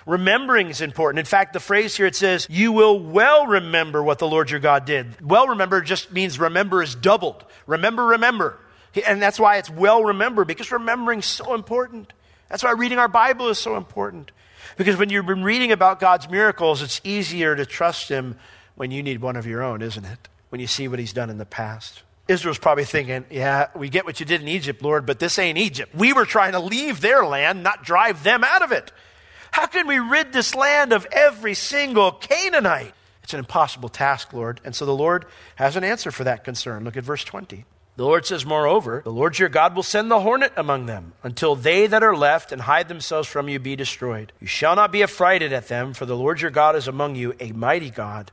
Remembering 0.06 0.68
is 0.68 0.80
important. 0.80 1.18
In 1.18 1.24
fact, 1.24 1.52
the 1.52 1.60
phrase 1.60 1.96
here 1.96 2.06
it 2.06 2.16
says, 2.16 2.46
You 2.50 2.72
will 2.72 2.98
well 2.98 3.46
remember 3.46 4.02
what 4.02 4.18
the 4.18 4.28
Lord 4.28 4.50
your 4.50 4.60
God 4.60 4.84
did. 4.84 5.20
Well 5.20 5.48
remember 5.48 5.80
just 5.80 6.12
means 6.12 6.38
remember 6.38 6.82
is 6.82 6.94
doubled. 6.94 7.44
Remember, 7.66 8.06
remember. 8.06 8.58
And 9.06 9.22
that's 9.22 9.38
why 9.38 9.58
it's 9.58 9.70
well 9.70 10.02
remembered, 10.02 10.48
because 10.48 10.72
remembering 10.72 11.20
is 11.20 11.26
so 11.26 11.54
important. 11.54 12.12
That's 12.48 12.64
why 12.64 12.72
reading 12.72 12.98
our 12.98 13.08
Bible 13.08 13.48
is 13.48 13.58
so 13.58 13.76
important. 13.76 14.32
Because 14.76 14.96
when 14.96 15.10
you've 15.10 15.26
been 15.26 15.44
reading 15.44 15.70
about 15.72 16.00
God's 16.00 16.28
miracles, 16.28 16.82
it's 16.82 17.00
easier 17.04 17.54
to 17.54 17.64
trust 17.64 18.08
Him 18.08 18.36
when 18.80 18.90
you 18.90 19.02
need 19.02 19.20
one 19.20 19.36
of 19.36 19.46
your 19.46 19.62
own, 19.62 19.82
isn't 19.82 20.06
it? 20.06 20.30
When 20.48 20.58
you 20.58 20.66
see 20.66 20.88
what 20.88 20.98
He's 20.98 21.12
done 21.12 21.28
in 21.28 21.36
the 21.36 21.44
past. 21.44 22.02
Israel's 22.28 22.56
probably 22.56 22.84
thinking, 22.84 23.26
yeah, 23.28 23.66
we 23.74 23.90
get 23.90 24.06
what 24.06 24.20
you 24.20 24.24
did 24.24 24.40
in 24.40 24.48
Egypt, 24.48 24.80
Lord, 24.80 25.04
but 25.04 25.18
this 25.18 25.38
ain't 25.38 25.58
Egypt. 25.58 25.94
We 25.94 26.14
were 26.14 26.24
trying 26.24 26.52
to 26.52 26.60
leave 26.60 27.02
their 27.02 27.26
land, 27.26 27.62
not 27.62 27.84
drive 27.84 28.22
them 28.22 28.42
out 28.42 28.62
of 28.62 28.72
it. 28.72 28.90
How 29.50 29.66
can 29.66 29.86
we 29.86 29.98
rid 29.98 30.32
this 30.32 30.54
land 30.54 30.94
of 30.94 31.06
every 31.12 31.52
single 31.52 32.10
Canaanite? 32.10 32.94
It's 33.22 33.34
an 33.34 33.40
impossible 33.40 33.90
task, 33.90 34.32
Lord. 34.32 34.62
And 34.64 34.74
so 34.74 34.86
the 34.86 34.94
Lord 34.94 35.26
has 35.56 35.76
an 35.76 35.84
answer 35.84 36.10
for 36.10 36.24
that 36.24 36.42
concern. 36.42 36.82
Look 36.82 36.96
at 36.96 37.04
verse 37.04 37.22
20. 37.22 37.66
The 37.96 38.04
Lord 38.06 38.24
says, 38.24 38.46
Moreover, 38.46 39.02
the 39.04 39.12
Lord 39.12 39.38
your 39.38 39.50
God 39.50 39.76
will 39.76 39.82
send 39.82 40.10
the 40.10 40.20
hornet 40.20 40.54
among 40.56 40.86
them, 40.86 41.12
until 41.22 41.54
they 41.54 41.86
that 41.86 42.02
are 42.02 42.16
left 42.16 42.50
and 42.50 42.62
hide 42.62 42.88
themselves 42.88 43.28
from 43.28 43.50
you 43.50 43.58
be 43.58 43.76
destroyed. 43.76 44.32
You 44.40 44.46
shall 44.46 44.74
not 44.74 44.90
be 44.90 45.02
affrighted 45.02 45.52
at 45.52 45.68
them, 45.68 45.92
for 45.92 46.06
the 46.06 46.16
Lord 46.16 46.40
your 46.40 46.50
God 46.50 46.76
is 46.76 46.88
among 46.88 47.16
you, 47.16 47.34
a 47.40 47.52
mighty 47.52 47.90
God, 47.90 48.32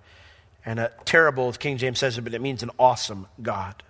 and 0.67 0.79
a 0.79 0.91
terrible, 1.05 1.47
as 1.47 1.57
King 1.57 1.77
James 1.77 1.97
says 1.97 2.17
it, 2.17 2.23
but 2.23 2.33
it 2.33 2.41
means 2.41 2.61
an 2.61 2.71
awesome 2.77 3.25
God. 3.41 3.81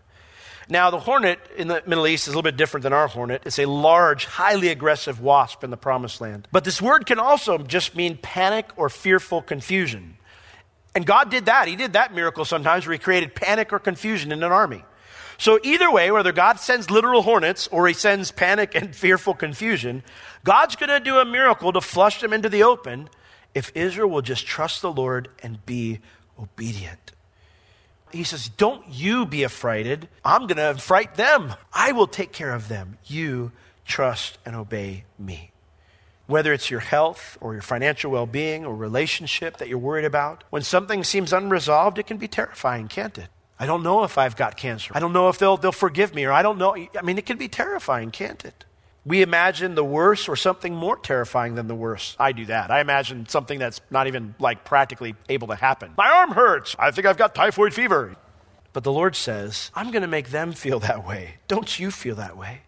Now, 0.70 0.92
the 0.92 1.00
hornet 1.00 1.40
in 1.58 1.68
the 1.68 1.82
Middle 1.88 2.06
East 2.06 2.28
is 2.28 2.28
a 2.28 2.32
little 2.32 2.44
bit 2.44 2.56
different 2.56 2.84
than 2.84 2.94
our 2.94 3.08
hornet. 3.08 3.42
It's 3.46 3.58
a 3.58 3.66
large, 3.66 4.26
highly 4.26 4.68
aggressive 4.68 5.20
wasp 5.20 5.64
in 5.64 5.72
the 5.72 5.78
promised 5.78 6.22
land. 6.22 6.48
But 6.52 6.66
this 6.66 6.80
word 6.80 7.08
can 7.08 7.18
also 7.18 7.58
just 7.58 7.96
mean 7.96 8.20
panic 8.22 8.70
or 8.76 8.90
fearful 8.90 9.42
confusion. 9.42 10.18
And 10.94 11.04
God 11.04 11.32
did 11.32 11.46
that. 11.46 11.68
He 11.68 11.76
did 11.76 11.94
that 11.94 12.14
miracle 12.14 12.46
sometimes 12.46 12.86
where 12.86 12.94
He 12.94 13.00
created 13.00 13.34
panic 13.34 13.74
or 13.74 13.80
confusion 13.80 14.32
in 14.32 14.44
an 14.44 14.52
army. 14.52 14.84
So, 15.40 15.60
either 15.64 15.90
way, 15.90 16.12
whether 16.12 16.32
God 16.32 16.60
sends 16.60 16.92
literal 16.92 17.24
hornets 17.24 17.68
or 17.72 17.88
He 17.88 17.94
sends 17.96 18.32
panic 18.32 18.76
and 18.76 18.96
fearful 18.96 19.34
confusion, 19.34 20.04
God's 20.44 20.76
going 20.76 20.90
to 20.90 21.00
do 21.00 21.18
a 21.18 21.26
miracle 21.26 21.74
to 21.74 21.82
flush 21.82 22.22
them 22.22 22.34
into 22.34 22.50
the 22.50 22.62
open 22.62 23.10
if 23.56 23.72
Israel 23.74 24.10
will 24.10 24.22
just 24.22 24.46
trust 24.46 24.84
the 24.84 24.92
Lord 24.92 25.30
and 25.42 25.66
be 25.66 26.02
obedient. 26.40 27.12
He 28.12 28.24
says, 28.24 28.50
Don't 28.50 28.88
you 28.90 29.26
be 29.26 29.44
affrighted. 29.44 30.08
I'm 30.24 30.48
going 30.48 30.58
to 30.58 30.82
fright 30.82 31.16
them. 31.16 31.54
I 31.74 31.92
will 31.92 32.08
take 32.08 32.32
care 32.32 32.54
of 32.54 32.68
them. 32.68 32.98
You 33.06 33.52
trust 33.86 34.38
and 34.46 34.56
obey 34.56 35.04
me. 35.20 35.52
Whether 36.26 36.52
it's 36.52 36.70
your 36.70 36.82
health 36.82 37.38
or 37.40 37.54
your 37.54 37.62
financial 37.62 38.12
well 38.12 38.26
being 38.26 38.66
or 38.66 38.76
relationship 38.76 39.58
that 39.58 39.70
you're 39.70 39.78
worried 39.78 40.06
about, 40.06 40.44
when 40.50 40.62
something 40.62 41.04
seems 41.04 41.32
unresolved, 41.32 41.98
it 41.98 42.08
can 42.08 42.18
be 42.18 42.28
terrifying, 42.28 42.88
can't 42.88 43.18
it? 43.18 43.30
I 43.60 43.66
don't 43.66 43.82
know 43.82 44.04
if 44.04 44.18
I've 44.18 44.36
got 44.36 44.58
cancer. 44.58 44.92
I 44.94 45.00
don't 45.00 45.14
know 45.14 45.30
if 45.30 45.40
they'll, 45.40 45.58
they'll 45.58 45.72
forgive 45.72 46.14
me, 46.14 46.26
or 46.26 46.32
I 46.32 46.44
don't 46.44 46.58
know. 46.58 46.76
I 46.76 47.02
mean, 47.02 47.18
it 47.18 47.26
can 47.26 47.38
be 47.38 47.48
terrifying, 47.48 48.12
can't 48.12 48.44
it? 48.46 48.66
We 49.08 49.22
imagine 49.22 49.76
the 49.76 49.86
worst 49.86 50.28
or 50.28 50.36
something 50.36 50.76
more 50.76 50.98
terrifying 50.98 51.56
than 51.56 51.68
the 51.68 51.76
worst. 51.76 52.18
I 52.20 52.34
do 52.34 52.46
that. 52.48 52.72
I 52.72 52.82
imagine 52.82 53.26
something 53.30 53.58
that's 53.58 53.80
not 53.90 54.08
even 54.08 54.36
like 54.38 54.66
practically 54.66 55.16
able 55.30 55.48
to 55.48 55.56
happen. 55.56 55.94
My 55.98 56.10
arm 56.10 56.32
hurts. 56.32 56.76
I 56.78 56.92
think 56.92 57.08
I've 57.08 57.18
got 57.18 57.34
typhoid 57.34 57.74
fever. 57.74 58.18
But 58.74 58.84
the 58.84 58.92
Lord 58.92 59.16
says, 59.16 59.72
I'm 59.74 59.92
going 59.92 60.02
to 60.02 60.10
make 60.10 60.32
them 60.32 60.52
feel 60.52 60.80
that 60.82 61.08
way. 61.08 61.36
Don't 61.48 61.80
you 61.80 61.90
feel 61.90 62.16
that 62.16 62.36
way? 62.36 62.64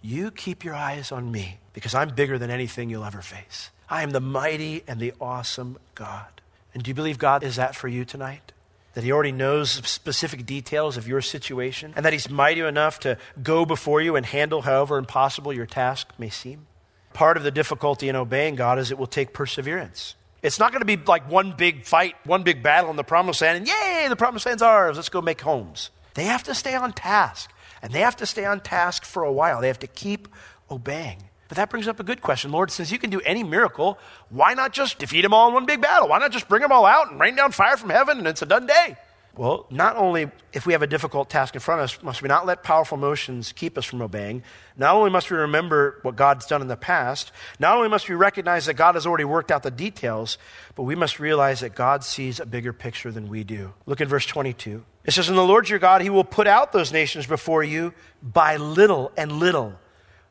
You 0.00 0.30
keep 0.30 0.64
your 0.64 0.74
eyes 0.74 1.12
on 1.12 1.30
me 1.30 1.58
because 1.74 1.94
I'm 1.94 2.14
bigger 2.14 2.38
than 2.38 2.50
anything 2.50 2.88
you'll 2.88 3.04
ever 3.04 3.20
face. 3.20 3.70
I 3.90 4.02
am 4.02 4.10
the 4.10 4.20
mighty 4.20 4.84
and 4.88 4.98
the 4.98 5.12
awesome 5.20 5.76
God. 5.94 6.40
And 6.72 6.82
do 6.82 6.88
you 6.88 6.94
believe 6.94 7.18
God 7.18 7.42
is 7.42 7.56
that 7.56 7.76
for 7.76 7.88
you 7.88 8.06
tonight? 8.06 8.52
That 8.98 9.04
He 9.04 9.12
already 9.12 9.30
knows 9.30 9.70
specific 9.70 10.44
details 10.44 10.96
of 10.96 11.06
your 11.06 11.20
situation, 11.20 11.92
and 11.94 12.04
that 12.04 12.12
He's 12.12 12.28
mighty 12.28 12.62
enough 12.62 12.98
to 13.00 13.16
go 13.40 13.64
before 13.64 14.00
you 14.00 14.16
and 14.16 14.26
handle 14.26 14.62
however 14.62 14.98
impossible 14.98 15.52
your 15.52 15.66
task 15.66 16.08
may 16.18 16.30
seem. 16.30 16.66
Part 17.12 17.36
of 17.36 17.44
the 17.44 17.52
difficulty 17.52 18.08
in 18.08 18.16
obeying 18.16 18.56
God 18.56 18.76
is 18.80 18.90
it 18.90 18.98
will 18.98 19.06
take 19.06 19.32
perseverance. 19.32 20.16
It's 20.42 20.58
not 20.58 20.72
going 20.72 20.80
to 20.80 20.84
be 20.84 20.96
like 20.96 21.30
one 21.30 21.54
big 21.56 21.84
fight, 21.84 22.16
one 22.26 22.42
big 22.42 22.60
battle 22.60 22.90
in 22.90 22.96
the 22.96 23.04
promised 23.04 23.40
land, 23.40 23.58
and 23.58 23.68
yay, 23.68 24.06
the 24.08 24.16
promised 24.16 24.46
land's 24.46 24.62
ours. 24.62 24.96
Let's 24.96 25.10
go 25.10 25.22
make 25.22 25.42
homes. 25.42 25.90
They 26.14 26.24
have 26.24 26.42
to 26.42 26.54
stay 26.56 26.74
on 26.74 26.92
task, 26.92 27.52
and 27.80 27.92
they 27.92 28.00
have 28.00 28.16
to 28.16 28.26
stay 28.26 28.46
on 28.46 28.58
task 28.58 29.04
for 29.04 29.22
a 29.22 29.32
while. 29.32 29.60
They 29.60 29.68
have 29.68 29.78
to 29.78 29.86
keep 29.86 30.26
obeying. 30.72 31.22
But 31.48 31.56
that 31.56 31.70
brings 31.70 31.88
up 31.88 31.98
a 31.98 32.04
good 32.04 32.20
question. 32.20 32.52
Lord, 32.52 32.70
since 32.70 32.92
you 32.92 32.98
can 32.98 33.10
do 33.10 33.20
any 33.20 33.42
miracle, 33.42 33.98
why 34.28 34.54
not 34.54 34.72
just 34.72 34.98
defeat 34.98 35.22
them 35.22 35.32
all 35.32 35.48
in 35.48 35.54
one 35.54 35.66
big 35.66 35.80
battle? 35.80 36.08
Why 36.08 36.18
not 36.18 36.30
just 36.30 36.48
bring 36.48 36.62
them 36.62 36.72
all 36.72 36.84
out 36.84 37.10
and 37.10 37.18
rain 37.18 37.36
down 37.36 37.52
fire 37.52 37.76
from 37.76 37.90
heaven 37.90 38.18
and 38.18 38.26
it's 38.26 38.42
a 38.42 38.46
done 38.46 38.66
day? 38.66 38.96
Well, 39.38 39.66
not 39.70 39.96
only 39.96 40.32
if 40.52 40.66
we 40.66 40.72
have 40.72 40.82
a 40.82 40.86
difficult 40.88 41.30
task 41.30 41.54
in 41.54 41.60
front 41.60 41.80
of 41.80 41.84
us, 41.84 42.02
must 42.02 42.22
we 42.22 42.28
not 42.28 42.44
let 42.44 42.64
powerful 42.64 42.98
emotions 42.98 43.52
keep 43.52 43.78
us 43.78 43.84
from 43.84 44.02
obeying. 44.02 44.42
Not 44.76 44.96
only 44.96 45.10
must 45.10 45.30
we 45.30 45.36
remember 45.36 46.00
what 46.02 46.16
God's 46.16 46.44
done 46.44 46.60
in 46.60 46.66
the 46.66 46.76
past, 46.76 47.30
not 47.60 47.76
only 47.76 47.88
must 47.88 48.08
we 48.08 48.16
recognize 48.16 48.66
that 48.66 48.74
God 48.74 48.96
has 48.96 49.06
already 49.06 49.24
worked 49.24 49.52
out 49.52 49.62
the 49.62 49.70
details, 49.70 50.38
but 50.74 50.82
we 50.82 50.96
must 50.96 51.20
realize 51.20 51.60
that 51.60 51.76
God 51.76 52.02
sees 52.02 52.40
a 52.40 52.46
bigger 52.46 52.72
picture 52.72 53.12
than 53.12 53.28
we 53.28 53.44
do. 53.44 53.72
Look 53.86 54.00
at 54.00 54.08
verse 54.08 54.26
22. 54.26 54.84
It 55.04 55.12
says, 55.12 55.28
And 55.28 55.38
the 55.38 55.42
Lord 55.42 55.68
your 55.68 55.78
God, 55.78 56.02
he 56.02 56.10
will 56.10 56.24
put 56.24 56.48
out 56.48 56.72
those 56.72 56.92
nations 56.92 57.24
before 57.24 57.62
you 57.62 57.94
by 58.20 58.56
little 58.56 59.12
and 59.16 59.30
little 59.30 59.78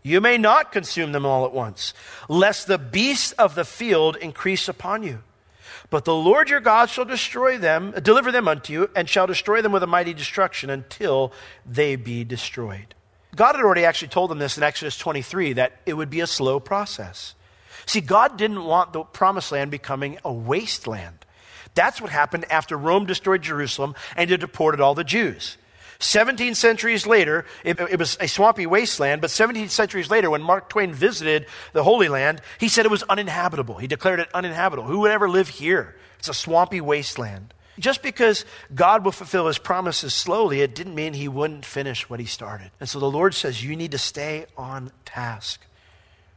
you 0.07 0.21
may 0.21 0.37
not 0.37 0.71
consume 0.71 1.11
them 1.11 1.25
all 1.25 1.45
at 1.45 1.53
once, 1.53 1.93
lest 2.27 2.67
the 2.67 2.77
beasts 2.77 3.31
of 3.33 3.55
the 3.55 3.65
field 3.65 4.15
increase 4.17 4.67
upon 4.67 5.03
you. 5.03 5.19
But 5.89 6.05
the 6.05 6.15
Lord 6.15 6.49
your 6.49 6.59
God 6.59 6.89
shall 6.89 7.05
destroy 7.05 7.57
them, 7.57 7.91
deliver 8.01 8.31
them 8.31 8.47
unto 8.47 8.73
you, 8.73 8.89
and 8.95 9.07
shall 9.07 9.27
destroy 9.27 9.61
them 9.61 9.71
with 9.71 9.83
a 9.83 9.87
mighty 9.87 10.13
destruction 10.13 10.69
until 10.69 11.31
they 11.65 11.95
be 11.95 12.23
destroyed. 12.23 12.93
God 13.35 13.55
had 13.55 13.63
already 13.63 13.85
actually 13.85 14.09
told 14.09 14.31
them 14.31 14.39
this 14.39 14.57
in 14.57 14.63
Exodus 14.63 14.97
23 14.97 15.53
that 15.53 15.73
it 15.85 15.93
would 15.93 16.09
be 16.09 16.21
a 16.21 16.27
slow 16.27 16.59
process. 16.59 17.35
See, 17.85 18.01
God 18.01 18.37
didn't 18.37 18.65
want 18.65 18.91
the 18.91 19.03
promised 19.03 19.51
land 19.51 19.71
becoming 19.71 20.17
a 20.25 20.33
wasteland. 20.33 21.25
That's 21.73 22.01
what 22.01 22.09
happened 22.09 22.45
after 22.51 22.75
Rome 22.75 23.05
destroyed 23.05 23.43
Jerusalem 23.43 23.95
and 24.15 24.29
it 24.29 24.37
deported 24.37 24.81
all 24.81 24.95
the 24.95 25.03
Jews. 25.03 25.57
17 25.99 26.55
centuries 26.55 27.07
later, 27.07 27.45
it, 27.63 27.79
it, 27.79 27.97
was 27.97 28.17
a 28.19 28.27
swampy 28.27 28.65
wasteland, 28.65 29.21
but 29.21 29.31
17 29.31 29.69
centuries 29.69 30.09
later, 30.09 30.29
when 30.29 30.41
Mark 30.41 30.69
Twain 30.69 30.93
visited 30.93 31.47
the 31.73 31.83
Holy 31.83 32.07
Land, 32.07 32.41
he 32.59 32.67
said 32.67 32.85
it 32.85 32.91
was 32.91 33.03
uninhabitable. 33.03 33.77
He 33.77 33.87
declared 33.87 34.19
it 34.19 34.29
uninhabitable. 34.33 34.87
Who 34.87 34.99
would 34.99 35.11
ever 35.11 35.29
live 35.29 35.47
here? 35.47 35.95
It's 36.19 36.29
a 36.29 36.33
swampy 36.33 36.81
wasteland. 36.81 37.53
Just 37.79 38.01
because 38.01 38.45
God 38.73 39.05
will 39.05 39.11
fulfill 39.11 39.47
his 39.47 39.59
promises 39.59 40.13
slowly, 40.13 40.61
it 40.61 40.73
didn't 40.73 40.95
mean 40.95 41.13
he 41.13 41.27
wouldn't 41.27 41.65
finish 41.65 42.09
what 42.09 42.19
he 42.19 42.25
started. 42.25 42.71
And 42.79 42.89
so 42.89 42.99
the 42.99 43.09
Lord 43.09 43.35
says, 43.35 43.63
You 43.63 43.75
need 43.75 43.91
to 43.91 43.99
stay 43.99 44.47
on 44.57 44.91
task. 45.05 45.61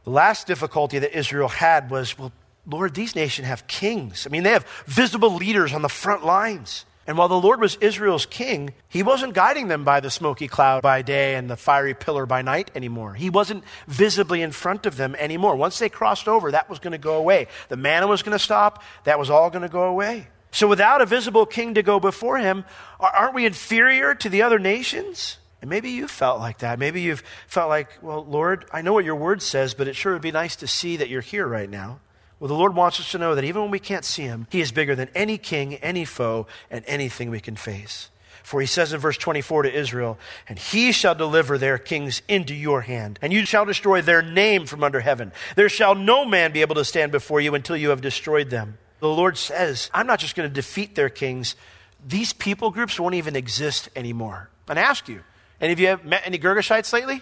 The 0.03 0.11
last 0.11 0.47
difficulty 0.47 0.99
that 0.99 1.17
Israel 1.17 1.47
had 1.47 1.89
was, 1.89 2.17
well, 2.17 2.31
Lord, 2.67 2.93
these 2.93 3.15
nations 3.15 3.47
have 3.47 3.67
kings. 3.67 4.25
I 4.25 4.29
mean, 4.29 4.43
they 4.43 4.51
have 4.51 4.65
visible 4.85 5.33
leaders 5.35 5.73
on 5.73 5.81
the 5.81 5.89
front 5.89 6.25
lines. 6.25 6.85
And 7.11 7.17
while 7.17 7.27
the 7.27 7.35
Lord 7.35 7.59
was 7.59 7.75
Israel's 7.81 8.25
king, 8.25 8.73
he 8.87 9.03
wasn't 9.03 9.33
guiding 9.33 9.67
them 9.67 9.83
by 9.83 9.99
the 9.99 10.09
smoky 10.09 10.47
cloud 10.47 10.81
by 10.81 11.01
day 11.01 11.35
and 11.35 11.49
the 11.49 11.57
fiery 11.57 11.93
pillar 11.93 12.25
by 12.25 12.41
night 12.41 12.71
anymore. 12.73 13.15
He 13.15 13.29
wasn't 13.29 13.65
visibly 13.85 14.41
in 14.41 14.53
front 14.53 14.85
of 14.85 14.95
them 14.95 15.15
anymore. 15.15 15.57
Once 15.57 15.77
they 15.77 15.89
crossed 15.89 16.29
over, 16.29 16.51
that 16.51 16.69
was 16.69 16.79
going 16.79 16.93
to 16.93 16.97
go 16.97 17.15
away. 17.15 17.49
The 17.67 17.75
manna 17.75 18.07
was 18.07 18.23
going 18.23 18.31
to 18.31 18.39
stop. 18.39 18.81
That 19.03 19.19
was 19.19 19.29
all 19.29 19.49
going 19.49 19.63
to 19.63 19.67
go 19.67 19.83
away. 19.83 20.29
So 20.51 20.69
without 20.69 21.01
a 21.01 21.05
visible 21.05 21.45
king 21.45 21.73
to 21.73 21.83
go 21.83 21.99
before 21.99 22.37
him, 22.37 22.63
aren't 22.97 23.35
we 23.35 23.45
inferior 23.45 24.15
to 24.15 24.29
the 24.29 24.43
other 24.43 24.57
nations? 24.57 25.37
And 25.59 25.69
maybe 25.69 25.89
you 25.89 26.07
felt 26.07 26.39
like 26.39 26.59
that. 26.59 26.79
Maybe 26.79 27.01
you've 27.01 27.23
felt 27.45 27.67
like, 27.67 27.89
well, 28.01 28.23
Lord, 28.23 28.63
I 28.71 28.83
know 28.83 28.93
what 28.93 29.03
your 29.03 29.17
word 29.17 29.41
says, 29.41 29.73
but 29.73 29.89
it 29.89 29.97
sure 29.97 30.13
would 30.13 30.21
be 30.21 30.31
nice 30.31 30.55
to 30.55 30.65
see 30.65 30.95
that 30.95 31.09
you're 31.09 31.19
here 31.19 31.45
right 31.45 31.69
now. 31.69 31.99
Well, 32.41 32.47
the 32.47 32.55
Lord 32.55 32.73
wants 32.73 32.99
us 32.99 33.11
to 33.11 33.19
know 33.19 33.35
that 33.35 33.43
even 33.43 33.61
when 33.61 33.69
we 33.69 33.77
can't 33.77 34.03
see 34.03 34.23
him, 34.23 34.47
he 34.49 34.61
is 34.61 34.71
bigger 34.71 34.95
than 34.95 35.09
any 35.13 35.37
king, 35.37 35.75
any 35.75 36.05
foe, 36.05 36.47
and 36.71 36.83
anything 36.87 37.29
we 37.29 37.39
can 37.39 37.55
face. 37.55 38.09
For 38.41 38.59
he 38.59 38.65
says 38.65 38.93
in 38.93 38.99
verse 38.99 39.15
24 39.15 39.61
to 39.61 39.71
Israel, 39.71 40.17
And 40.49 40.57
he 40.57 40.91
shall 40.91 41.13
deliver 41.13 41.59
their 41.59 41.77
kings 41.77 42.23
into 42.27 42.55
your 42.55 42.81
hand, 42.81 43.19
and 43.21 43.31
you 43.31 43.45
shall 43.45 43.63
destroy 43.63 44.01
their 44.01 44.23
name 44.23 44.65
from 44.65 44.83
under 44.83 45.01
heaven. 45.01 45.33
There 45.55 45.69
shall 45.69 45.93
no 45.93 46.25
man 46.25 46.51
be 46.51 46.61
able 46.61 46.73
to 46.75 46.83
stand 46.83 47.11
before 47.11 47.41
you 47.41 47.53
until 47.53 47.77
you 47.77 47.89
have 47.89 48.01
destroyed 48.01 48.49
them. 48.49 48.79
The 49.01 49.07
Lord 49.07 49.37
says, 49.37 49.91
I'm 49.93 50.07
not 50.07 50.17
just 50.17 50.35
going 50.35 50.49
to 50.49 50.53
defeat 50.53 50.95
their 50.95 51.09
kings, 51.09 51.55
these 52.03 52.33
people 52.33 52.71
groups 52.71 52.99
won't 52.99 53.13
even 53.13 53.35
exist 53.35 53.87
anymore. 53.95 54.49
And 54.67 54.79
I 54.79 54.81
ask 54.81 55.07
you, 55.07 55.21
any 55.59 55.73
of 55.73 55.79
you 55.79 55.87
have 55.89 56.03
met 56.03 56.23
any 56.25 56.39
Girgashites 56.39 56.91
lately? 56.91 57.17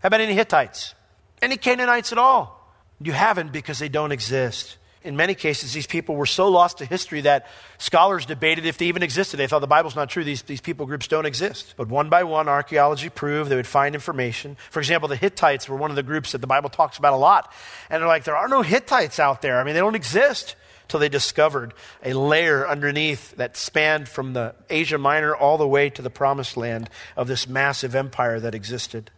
How 0.00 0.08
about 0.08 0.20
any 0.20 0.34
Hittites? 0.34 0.96
Any 1.40 1.58
Canaanites 1.58 2.10
at 2.10 2.18
all? 2.18 2.63
You 3.04 3.12
haven't 3.12 3.52
because 3.52 3.78
they 3.78 3.90
don't 3.90 4.12
exist. 4.12 4.78
In 5.02 5.16
many 5.16 5.34
cases, 5.34 5.74
these 5.74 5.86
people 5.86 6.16
were 6.16 6.24
so 6.24 6.48
lost 6.48 6.78
to 6.78 6.86
history 6.86 7.20
that 7.20 7.46
scholars 7.76 8.24
debated 8.24 8.64
if 8.64 8.78
they 8.78 8.86
even 8.86 9.02
existed. 9.02 9.36
They 9.36 9.46
thought 9.46 9.58
the 9.58 9.66
Bible's 9.66 9.94
not 9.94 10.08
true, 10.08 10.24
these, 10.24 10.40
these 10.40 10.62
people 10.62 10.86
groups 10.86 11.06
don't 11.06 11.26
exist. 11.26 11.74
But 11.76 11.88
one 11.88 12.08
by 12.08 12.24
one, 12.24 12.48
archaeology 12.48 13.10
proved 13.10 13.50
they 13.50 13.56
would 13.56 13.66
find 13.66 13.94
information. 13.94 14.56
For 14.70 14.78
example, 14.78 15.10
the 15.10 15.16
Hittites 15.16 15.68
were 15.68 15.76
one 15.76 15.90
of 15.90 15.96
the 15.96 16.02
groups 16.02 16.32
that 16.32 16.40
the 16.40 16.46
Bible 16.46 16.70
talks 16.70 16.96
about 16.96 17.12
a 17.12 17.16
lot. 17.16 17.52
And 17.90 18.00
they're 18.00 18.08
like, 18.08 18.24
there 18.24 18.36
are 18.36 18.48
no 18.48 18.62
Hittites 18.62 19.20
out 19.20 19.42
there. 19.42 19.60
I 19.60 19.64
mean, 19.64 19.74
they 19.74 19.80
don't 19.80 19.94
exist. 19.94 20.56
Till 20.86 21.00
they 21.00 21.08
discovered 21.08 21.72
a 22.04 22.12
layer 22.12 22.68
underneath 22.68 23.34
that 23.36 23.56
spanned 23.56 24.06
from 24.06 24.34
the 24.34 24.54
Asia 24.68 24.98
Minor 24.98 25.34
all 25.34 25.56
the 25.56 25.66
way 25.66 25.88
to 25.88 26.02
the 26.02 26.10
promised 26.10 26.58
land 26.58 26.90
of 27.16 27.26
this 27.26 27.48
massive 27.48 27.94
empire 27.94 28.38
that 28.38 28.54
existed. 28.54 29.10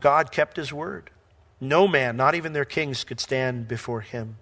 God 0.00 0.32
kept 0.32 0.56
his 0.56 0.72
word. 0.72 1.10
No 1.60 1.86
man, 1.86 2.16
not 2.16 2.34
even 2.34 2.52
their 2.52 2.64
kings, 2.64 3.04
could 3.04 3.20
stand 3.20 3.68
before 3.68 4.00
him. 4.00 4.36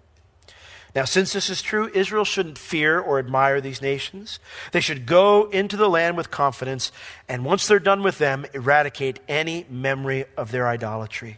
Now, 0.95 1.05
since 1.05 1.33
this 1.33 1.49
is 1.49 1.61
true, 1.61 1.91
Israel 1.93 2.25
shouldn't 2.25 2.57
fear 2.57 2.99
or 2.99 3.19
admire 3.19 3.61
these 3.61 3.81
nations. 3.81 4.39
They 4.71 4.79
should 4.79 5.05
go 5.05 5.45
into 5.49 5.77
the 5.77 5.89
land 5.89 6.17
with 6.17 6.31
confidence, 6.31 6.91
and 7.27 7.45
once 7.45 7.67
they're 7.67 7.79
done 7.79 8.01
with 8.01 8.17
them, 8.17 8.45
eradicate 8.53 9.19
any 9.27 9.65
memory 9.69 10.25
of 10.35 10.51
their 10.51 10.67
idolatry. 10.67 11.37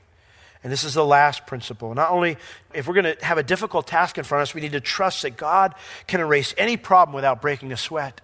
And 0.64 0.72
this 0.72 0.84
is 0.84 0.94
the 0.94 1.06
last 1.06 1.48
principle. 1.48 1.94
Not 1.94 2.12
only 2.12 2.38
if 2.74 2.88
we're 2.88 2.94
going 2.94 3.16
to 3.16 3.26
have 3.26 3.40
a 3.40 3.44
difficult 3.44 3.88
task 3.88 4.18
in 4.18 4.24
front 4.24 4.42
of 4.42 4.50
us, 4.50 4.56
we 4.56 4.62
need 4.62 4.74
to 4.74 4.80
trust 4.80 5.24
that 5.24 5.36
God 5.36 5.74
can 6.08 6.22
erase 6.22 6.54
any 6.58 6.78
problem 6.78 7.16
without 7.16 7.42
breaking 7.42 7.72
a 7.72 7.78
sweat. 7.78 8.22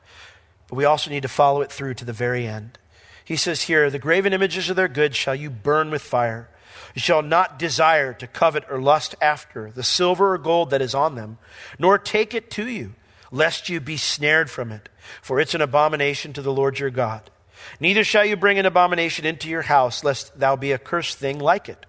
But 0.70 0.76
we 0.76 0.86
also 0.86 1.10
need 1.10 1.24
to 1.24 1.28
follow 1.28 1.62
it 1.62 1.72
through 1.72 1.96
to 1.96 2.06
the 2.06 2.14
very 2.14 2.46
end. 2.46 2.78
He 3.26 3.36
says 3.36 3.64
here, 3.64 3.90
The 3.90 4.00
graven 4.00 4.34
images 4.34 4.70
of 4.70 4.76
their 4.76 4.88
goods 4.88 5.18
shall 5.18 5.36
you 5.36 5.50
burn 5.50 5.90
with 5.90 6.04
fire. 6.04 6.48
You 6.96 7.02
shall 7.02 7.22
not 7.22 7.60
desire 7.60 8.14
to 8.14 8.28
covet 8.28 8.66
or 8.70 8.82
lust 8.82 9.16
after 9.22 9.72
the 9.72 9.84
silver 9.84 10.34
or 10.34 10.38
gold 10.38 10.70
that 10.72 10.82
is 10.82 10.96
on 10.96 11.16
them, 11.16 11.38
nor 11.78 11.98
take 11.98 12.34
it 12.34 12.50
to 12.52 12.68
you, 12.68 12.94
lest 13.32 13.70
you 13.70 13.80
be 13.80 13.98
snared 13.98 14.50
from 14.50 14.72
it, 14.72 14.90
for 15.22 15.40
it's 15.40 15.54
an 15.54 15.62
abomination 15.62 16.34
to 16.34 16.42
the 16.42 16.54
Lord 16.54 16.80
your 16.80 16.90
God. 16.90 17.30
Neither 17.80 18.04
shall 18.04 18.26
you 18.26 18.36
bring 18.36 18.60
an 18.60 18.66
abomination 18.66 19.26
into 19.26 19.50
your 19.50 19.64
house, 19.64 20.04
lest 20.04 20.40
thou 20.40 20.56
be 20.56 20.72
a 20.72 20.78
cursed 20.78 21.18
thing 21.18 21.40
like 21.40 21.70
it. 21.70 21.86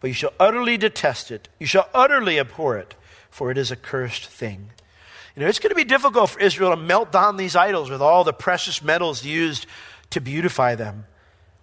But 0.00 0.08
you 0.08 0.14
shall 0.14 0.32
utterly 0.38 0.76
detest 0.76 1.30
it. 1.30 1.48
You 1.58 1.66
shall 1.66 1.88
utterly 1.92 2.38
abhor 2.38 2.78
it, 2.78 2.94
for 3.30 3.50
it 3.50 3.58
is 3.58 3.70
a 3.70 3.76
cursed 3.76 4.26
thing. 4.26 4.70
You 5.34 5.42
know, 5.42 5.48
it's 5.48 5.58
going 5.58 5.70
to 5.70 5.76
be 5.76 5.84
difficult 5.84 6.30
for 6.30 6.40
Israel 6.40 6.70
to 6.70 6.76
melt 6.76 7.12
down 7.12 7.36
these 7.36 7.56
idols 7.56 7.90
with 7.90 8.02
all 8.02 8.24
the 8.24 8.32
precious 8.32 8.82
metals 8.82 9.24
used 9.24 9.66
to 10.10 10.20
beautify 10.20 10.74
them. 10.74 11.06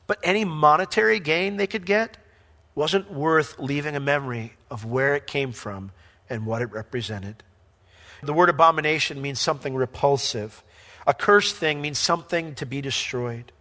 But 0.07 0.19
any 0.23 0.45
monetary 0.45 1.19
gain 1.19 1.57
they 1.57 1.67
could 1.67 1.85
get 1.85 2.17
wasn't 2.75 3.11
worth 3.11 3.57
leaving 3.57 3.95
a 3.95 3.99
memory 3.99 4.53
of 4.69 4.85
where 4.85 5.15
it 5.15 5.25
came 5.25 5.53
from 5.53 5.91
and 6.29 6.45
what 6.45 6.61
it 6.61 6.71
represented. 6.71 7.41
The 8.21 8.33
word 8.33 8.49
abomination 8.49 9.21
means 9.21 9.39
something 9.39 9.73
repulsive. 9.73 10.63
A 11.07 11.13
cursed 11.13 11.55
thing 11.55 11.81
means 11.81 11.97
something 11.97 12.55
to 12.55 12.65
be 12.65 12.81
destroyed. 12.81 13.51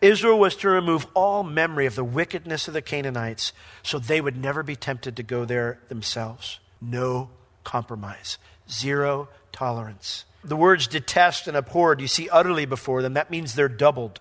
Israel 0.00 0.38
was 0.38 0.56
to 0.56 0.68
remove 0.68 1.06
all 1.14 1.42
memory 1.42 1.86
of 1.86 1.96
the 1.96 2.04
wickedness 2.04 2.68
of 2.68 2.74
the 2.74 2.82
Canaanites 2.82 3.52
so 3.82 3.98
they 3.98 4.20
would 4.20 4.36
never 4.36 4.62
be 4.62 4.76
tempted 4.76 5.16
to 5.16 5.22
go 5.22 5.44
there 5.44 5.80
themselves. 5.88 6.60
No 6.80 7.30
compromise, 7.64 8.38
zero 8.70 9.28
tolerance. 9.50 10.24
The 10.44 10.56
words 10.56 10.86
detest 10.86 11.46
and 11.46 11.56
abhorred 11.56 12.00
you 12.00 12.08
see 12.08 12.28
utterly 12.30 12.66
before 12.66 13.02
them. 13.02 13.14
That 13.14 13.30
means 13.30 13.54
they're 13.54 13.68
doubled. 13.68 14.20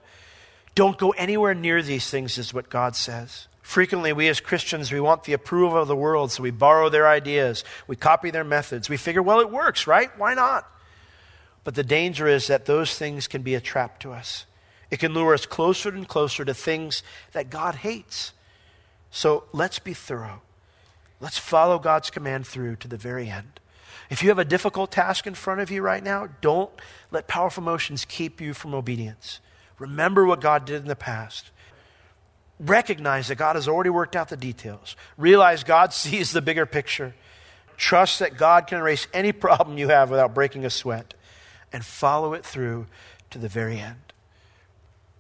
Don't 0.75 0.97
go 0.97 1.11
anywhere 1.11 1.53
near 1.53 1.81
these 1.81 2.09
things, 2.09 2.37
is 2.37 2.53
what 2.53 2.69
God 2.69 2.95
says. 2.95 3.47
Frequently, 3.61 4.11
we 4.11 4.27
as 4.27 4.39
Christians, 4.39 4.91
we 4.91 4.99
want 4.99 5.23
the 5.23 5.33
approval 5.33 5.81
of 5.81 5.87
the 5.87 5.95
world, 5.95 6.31
so 6.31 6.43
we 6.43 6.51
borrow 6.51 6.89
their 6.89 7.07
ideas, 7.07 7.63
we 7.87 7.95
copy 7.95 8.31
their 8.31 8.43
methods. 8.43 8.89
We 8.89 8.97
figure, 8.97 9.21
well, 9.21 9.39
it 9.39 9.51
works, 9.51 9.87
right? 9.87 10.09
Why 10.17 10.33
not? 10.33 10.67
But 11.63 11.75
the 11.75 11.83
danger 11.83 12.27
is 12.27 12.47
that 12.47 12.65
those 12.65 12.97
things 12.97 13.27
can 13.27 13.43
be 13.43 13.55
a 13.55 13.61
trap 13.61 13.99
to 13.99 14.11
us. 14.11 14.45
It 14.89 14.99
can 14.99 15.13
lure 15.13 15.33
us 15.33 15.45
closer 15.45 15.89
and 15.89 16.07
closer 16.07 16.43
to 16.43 16.53
things 16.53 17.03
that 17.31 17.49
God 17.49 17.75
hates. 17.75 18.33
So 19.11 19.45
let's 19.53 19.79
be 19.79 19.93
thorough. 19.93 20.41
Let's 21.19 21.37
follow 21.37 21.77
God's 21.77 22.09
command 22.09 22.47
through 22.47 22.77
to 22.77 22.87
the 22.87 22.97
very 22.97 23.29
end. 23.29 23.59
If 24.09 24.23
you 24.23 24.29
have 24.29 24.39
a 24.39 24.45
difficult 24.45 24.91
task 24.91 25.27
in 25.27 25.35
front 25.35 25.61
of 25.61 25.71
you 25.71 25.81
right 25.81 26.03
now, 26.03 26.27
don't 26.41 26.71
let 27.11 27.27
powerful 27.27 27.63
emotions 27.63 28.03
keep 28.03 28.41
you 28.41 28.53
from 28.53 28.73
obedience. 28.73 29.39
Remember 29.79 30.25
what 30.25 30.41
God 30.41 30.65
did 30.65 30.81
in 30.81 30.87
the 30.87 30.95
past. 30.95 31.51
Recognize 32.61 33.27
that 33.27 33.35
God 33.35 33.55
has 33.55 33.67
already 33.67 33.89
worked 33.89 34.15
out 34.15 34.29
the 34.29 34.37
details. 34.37 34.95
Realize 35.17 35.63
God 35.63 35.93
sees 35.93 36.31
the 36.31 36.41
bigger 36.41 36.65
picture. 36.65 37.15
Trust 37.75 38.19
that 38.19 38.37
God 38.37 38.67
can 38.67 38.77
erase 38.77 39.07
any 39.13 39.31
problem 39.33 39.77
you 39.77 39.87
have 39.87 40.09
without 40.09 40.33
breaking 40.33 40.63
a 40.63 40.69
sweat. 40.69 41.15
And 41.73 41.83
follow 41.85 42.33
it 42.33 42.45
through 42.45 42.85
to 43.31 43.39
the 43.39 43.47
very 43.47 43.79
end. 43.79 44.13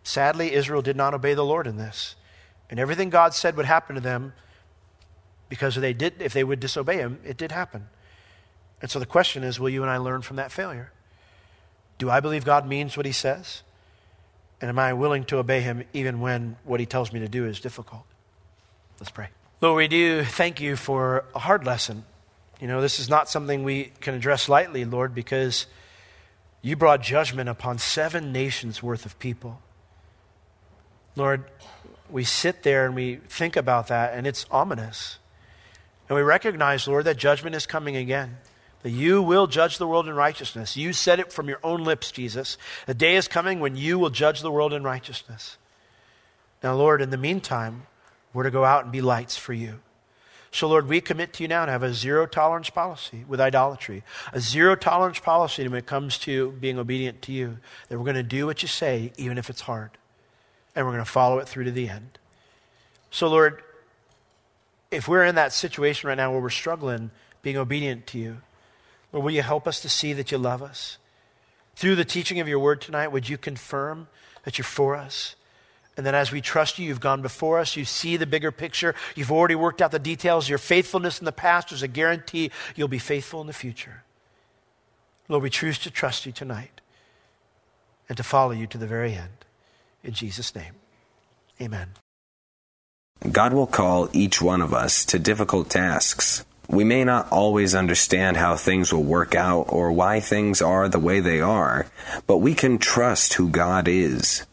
Sadly, 0.03 0.53
Israel 0.53 0.81
did 0.81 0.95
not 0.95 1.13
obey 1.13 1.33
the 1.33 1.45
Lord 1.45 1.65
in 1.65 1.77
this. 1.77 2.15
And 2.69 2.79
everything 2.79 3.09
God 3.09 3.33
said 3.33 3.55
would 3.57 3.65
happen 3.65 3.95
to 3.95 4.01
them 4.01 4.33
because 5.49 5.75
they 5.75 5.93
did, 5.93 6.21
if 6.21 6.33
they 6.33 6.43
would 6.43 6.59
disobey 6.59 6.97
Him, 6.97 7.19
it 7.25 7.37
did 7.37 7.51
happen. 7.51 7.87
And 8.81 8.89
so 8.89 8.99
the 8.99 9.05
question 9.05 9.43
is 9.43 9.59
will 9.59 9.69
you 9.69 9.81
and 9.81 9.91
I 9.91 9.97
learn 9.97 10.21
from 10.21 10.37
that 10.37 10.51
failure? 10.51 10.91
Do 11.97 12.09
I 12.09 12.19
believe 12.19 12.45
God 12.45 12.67
means 12.67 12.97
what 12.97 13.05
He 13.05 13.11
says? 13.11 13.61
And 14.61 14.69
am 14.69 14.77
I 14.77 14.93
willing 14.93 15.25
to 15.25 15.37
obey 15.37 15.61
Him 15.61 15.83
even 15.91 16.21
when 16.21 16.55
what 16.63 16.79
He 16.79 16.85
tells 16.85 17.11
me 17.11 17.19
to 17.19 17.27
do 17.27 17.45
is 17.45 17.59
difficult? 17.59 18.03
Let's 18.99 19.11
pray. 19.11 19.29
Lord, 19.59 19.77
we 19.77 19.87
do 19.87 20.23
thank 20.23 20.61
you 20.61 20.75
for 20.75 21.25
a 21.35 21.39
hard 21.39 21.65
lesson. 21.65 22.05
You 22.59 22.67
know, 22.67 22.81
this 22.81 22.99
is 22.99 23.09
not 23.09 23.27
something 23.27 23.63
we 23.63 23.91
can 23.99 24.13
address 24.13 24.47
lightly, 24.47 24.85
Lord, 24.85 25.15
because 25.15 25.65
you 26.61 26.75
brought 26.75 27.01
judgment 27.01 27.49
upon 27.49 27.79
seven 27.79 28.31
nations 28.31 28.83
worth 28.83 29.05
of 29.05 29.17
people. 29.17 29.59
Lord, 31.15 31.43
we 32.09 32.23
sit 32.23 32.61
there 32.61 32.85
and 32.85 32.93
we 32.93 33.15
think 33.15 33.55
about 33.55 33.87
that, 33.87 34.13
and 34.13 34.27
it's 34.27 34.45
ominous. 34.51 35.17
And 36.07 36.15
we 36.15 36.21
recognize, 36.21 36.87
Lord, 36.87 37.05
that 37.05 37.17
judgment 37.17 37.55
is 37.55 37.65
coming 37.65 37.95
again. 37.95 38.37
That 38.83 38.91
you 38.91 39.21
will 39.21 39.47
judge 39.47 39.77
the 39.77 39.87
world 39.87 40.07
in 40.07 40.15
righteousness. 40.15 40.75
You 40.75 40.93
said 40.93 41.19
it 41.19 41.31
from 41.31 41.47
your 41.47 41.59
own 41.63 41.83
lips, 41.83 42.11
Jesus. 42.11 42.57
The 42.87 42.93
day 42.93 43.15
is 43.15 43.27
coming 43.27 43.59
when 43.59 43.75
you 43.75 43.99
will 43.99 44.09
judge 44.09 44.41
the 44.41 44.51
world 44.51 44.73
in 44.73 44.83
righteousness. 44.83 45.57
Now, 46.63 46.75
Lord, 46.75 47.01
in 47.01 47.09
the 47.09 47.17
meantime, 47.17 47.83
we're 48.33 48.43
to 48.43 48.51
go 48.51 48.65
out 48.65 48.83
and 48.83 48.91
be 48.91 49.01
lights 49.01 49.37
for 49.37 49.53
you. 49.53 49.79
So, 50.51 50.67
Lord, 50.67 50.87
we 50.87 50.99
commit 50.99 51.31
to 51.33 51.43
you 51.43 51.47
now 51.47 51.65
to 51.65 51.71
have 51.71 51.83
a 51.83 51.93
zero 51.93 52.25
tolerance 52.25 52.69
policy 52.69 53.23
with 53.27 53.39
idolatry, 53.39 54.03
a 54.33 54.41
zero 54.41 54.75
tolerance 54.75 55.19
policy 55.19 55.65
when 55.67 55.77
it 55.77 55.85
comes 55.85 56.17
to 56.19 56.51
being 56.51 56.77
obedient 56.77 57.21
to 57.23 57.31
you, 57.31 57.57
that 57.87 57.97
we're 57.97 58.03
going 58.03 58.15
to 58.15 58.23
do 58.23 58.45
what 58.45 58.61
you 58.61 58.67
say, 58.67 59.13
even 59.17 59.37
if 59.37 59.49
it's 59.49 59.61
hard 59.61 59.91
and 60.75 60.85
we're 60.85 60.91
going 60.91 61.03
to 61.03 61.09
follow 61.09 61.39
it 61.39 61.47
through 61.47 61.65
to 61.65 61.71
the 61.71 61.89
end. 61.89 62.17
So, 63.11 63.27
Lord, 63.27 63.61
if 64.89 65.07
we're 65.07 65.25
in 65.25 65.35
that 65.35 65.53
situation 65.53 66.07
right 66.07 66.17
now 66.17 66.31
where 66.31 66.41
we're 66.41 66.49
struggling 66.49 67.11
being 67.41 67.57
obedient 67.57 68.07
to 68.07 68.17
you, 68.17 68.37
Lord, 69.11 69.25
will 69.25 69.31
you 69.31 69.41
help 69.41 69.67
us 69.67 69.81
to 69.81 69.89
see 69.89 70.13
that 70.13 70.31
you 70.31 70.37
love 70.37 70.61
us? 70.61 70.97
Through 71.75 71.95
the 71.95 72.05
teaching 72.05 72.39
of 72.39 72.47
your 72.47 72.59
word 72.59 72.81
tonight, 72.81 73.09
would 73.09 73.27
you 73.27 73.37
confirm 73.37 74.07
that 74.43 74.57
you're 74.57 74.65
for 74.65 74.95
us? 74.95 75.35
And 75.97 76.05
then 76.05 76.15
as 76.15 76.31
we 76.31 76.41
trust 76.41 76.79
you, 76.79 76.87
you've 76.87 76.99
gone 76.99 77.21
before 77.21 77.59
us. 77.59 77.75
You 77.75 77.85
see 77.85 78.17
the 78.17 78.25
bigger 78.25 78.51
picture. 78.51 78.95
You've 79.15 79.31
already 79.31 79.55
worked 79.55 79.81
out 79.81 79.91
the 79.91 79.99
details. 79.99 80.47
Your 80.47 80.57
faithfulness 80.57 81.19
in 81.19 81.25
the 81.25 81.31
past 81.31 81.71
is 81.71 81.83
a 81.83 81.87
guarantee 81.87 82.51
you'll 82.75 82.87
be 82.87 82.99
faithful 82.99 83.41
in 83.41 83.47
the 83.47 83.53
future. 83.53 84.03
Lord, 85.27 85.43
we 85.43 85.49
choose 85.49 85.77
to 85.79 85.91
trust 85.91 86.25
you 86.25 86.31
tonight. 86.31 86.81
and 88.11 88.17
to 88.17 88.23
follow 88.23 88.51
you 88.51 88.67
to 88.67 88.77
the 88.77 88.87
very 88.87 89.13
end. 89.13 89.45
In 90.03 90.11
Jesus' 90.11 90.53
name, 90.53 90.73
amen. 91.61 91.91
God 93.31 93.53
will 93.53 93.67
call 93.67 94.09
each 94.11 94.41
one 94.41 94.61
of 94.61 94.73
us 94.73 95.05
to 95.05 95.17
difficult 95.17 95.69
tasks. 95.69 96.43
We 96.71 96.85
may 96.85 97.03
not 97.03 97.29
always 97.33 97.75
understand 97.75 98.37
how 98.37 98.55
things 98.55 98.93
will 98.93 99.03
work 99.03 99.35
out 99.35 99.65
or 99.67 99.91
why 99.91 100.21
things 100.21 100.61
are 100.61 100.87
the 100.87 100.99
way 100.99 101.19
they 101.19 101.41
are, 101.41 101.85
but 102.27 102.37
we 102.37 102.53
can 102.53 102.77
trust 102.77 103.33
who 103.33 103.49
God 103.49 103.89
is. 103.89 104.45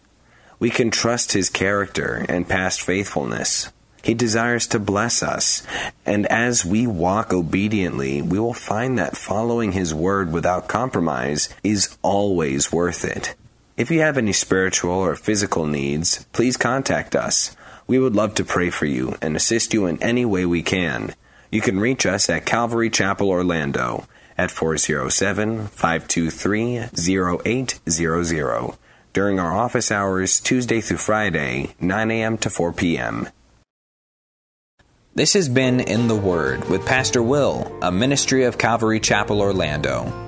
We 0.59 0.69
can 0.69 0.91
trust 0.91 1.31
His 1.31 1.49
character 1.49 2.27
and 2.29 2.49
past 2.49 2.83
faithfulness. 2.83 3.71
He 4.03 4.15
desires 4.15 4.67
to 4.69 4.81
bless 4.81 5.23
us, 5.23 5.63
and 6.05 6.27
as 6.27 6.65
we 6.65 6.89
walk 6.89 7.33
obediently, 7.33 8.21
we 8.21 8.41
will 8.41 8.53
find 8.53 8.99
that 8.99 9.17
following 9.17 9.71
His 9.71 9.95
word 9.95 10.33
without 10.33 10.67
compromise 10.67 11.49
is 11.63 11.97
always 12.03 12.73
worth 12.73 13.05
it. 13.05 13.37
If 13.77 13.93
you 13.93 14.01
have 14.01 14.19
any 14.19 14.33
spiritual 14.33 14.95
or 14.95 15.15
physical 15.15 15.67
needs, 15.67 16.27
please 16.33 16.57
contact 16.57 17.15
us. 17.15 17.55
We 17.87 18.01
would 18.01 18.17
love 18.17 18.35
to 18.35 18.45
pray 18.45 18.71
for 18.71 18.87
you 18.87 19.15
and 19.23 19.37
assist 19.37 19.73
you 19.73 19.87
in 19.87 20.03
any 20.03 20.25
way 20.25 20.45
we 20.45 20.65
can. 20.65 21.15
You 21.51 21.61
can 21.63 21.81
reach 21.81 22.05
us 22.05 22.29
at 22.29 22.45
Calvary 22.45 22.91
Chapel 22.91 23.31
Orlando 23.31 24.07
at 24.37 24.51
407 24.51 25.69
523 25.69 26.79
0800 26.79 28.75
during 29.15 29.41
our 29.41 29.57
office 29.57 29.91
hours 29.91 30.41
Tuesday 30.41 30.81
through 30.83 30.99
Friday, 30.99 31.75
9 31.81 32.11
a.m. 32.11 32.37
to 32.39 32.51
4 32.51 32.73
p.m. 32.73 33.29
This 35.15 35.33
has 35.33 35.49
been 35.49 35.81
In 35.81 36.07
the 36.07 36.15
Word 36.15 36.69
with 36.69 36.87
Pastor 36.87 37.23
Will, 37.23 37.77
a 37.83 37.91
ministry 37.91 38.45
of 38.45 38.59
Calvary 38.59 39.01
Chapel 39.01 39.41
Orlando. 39.41 40.28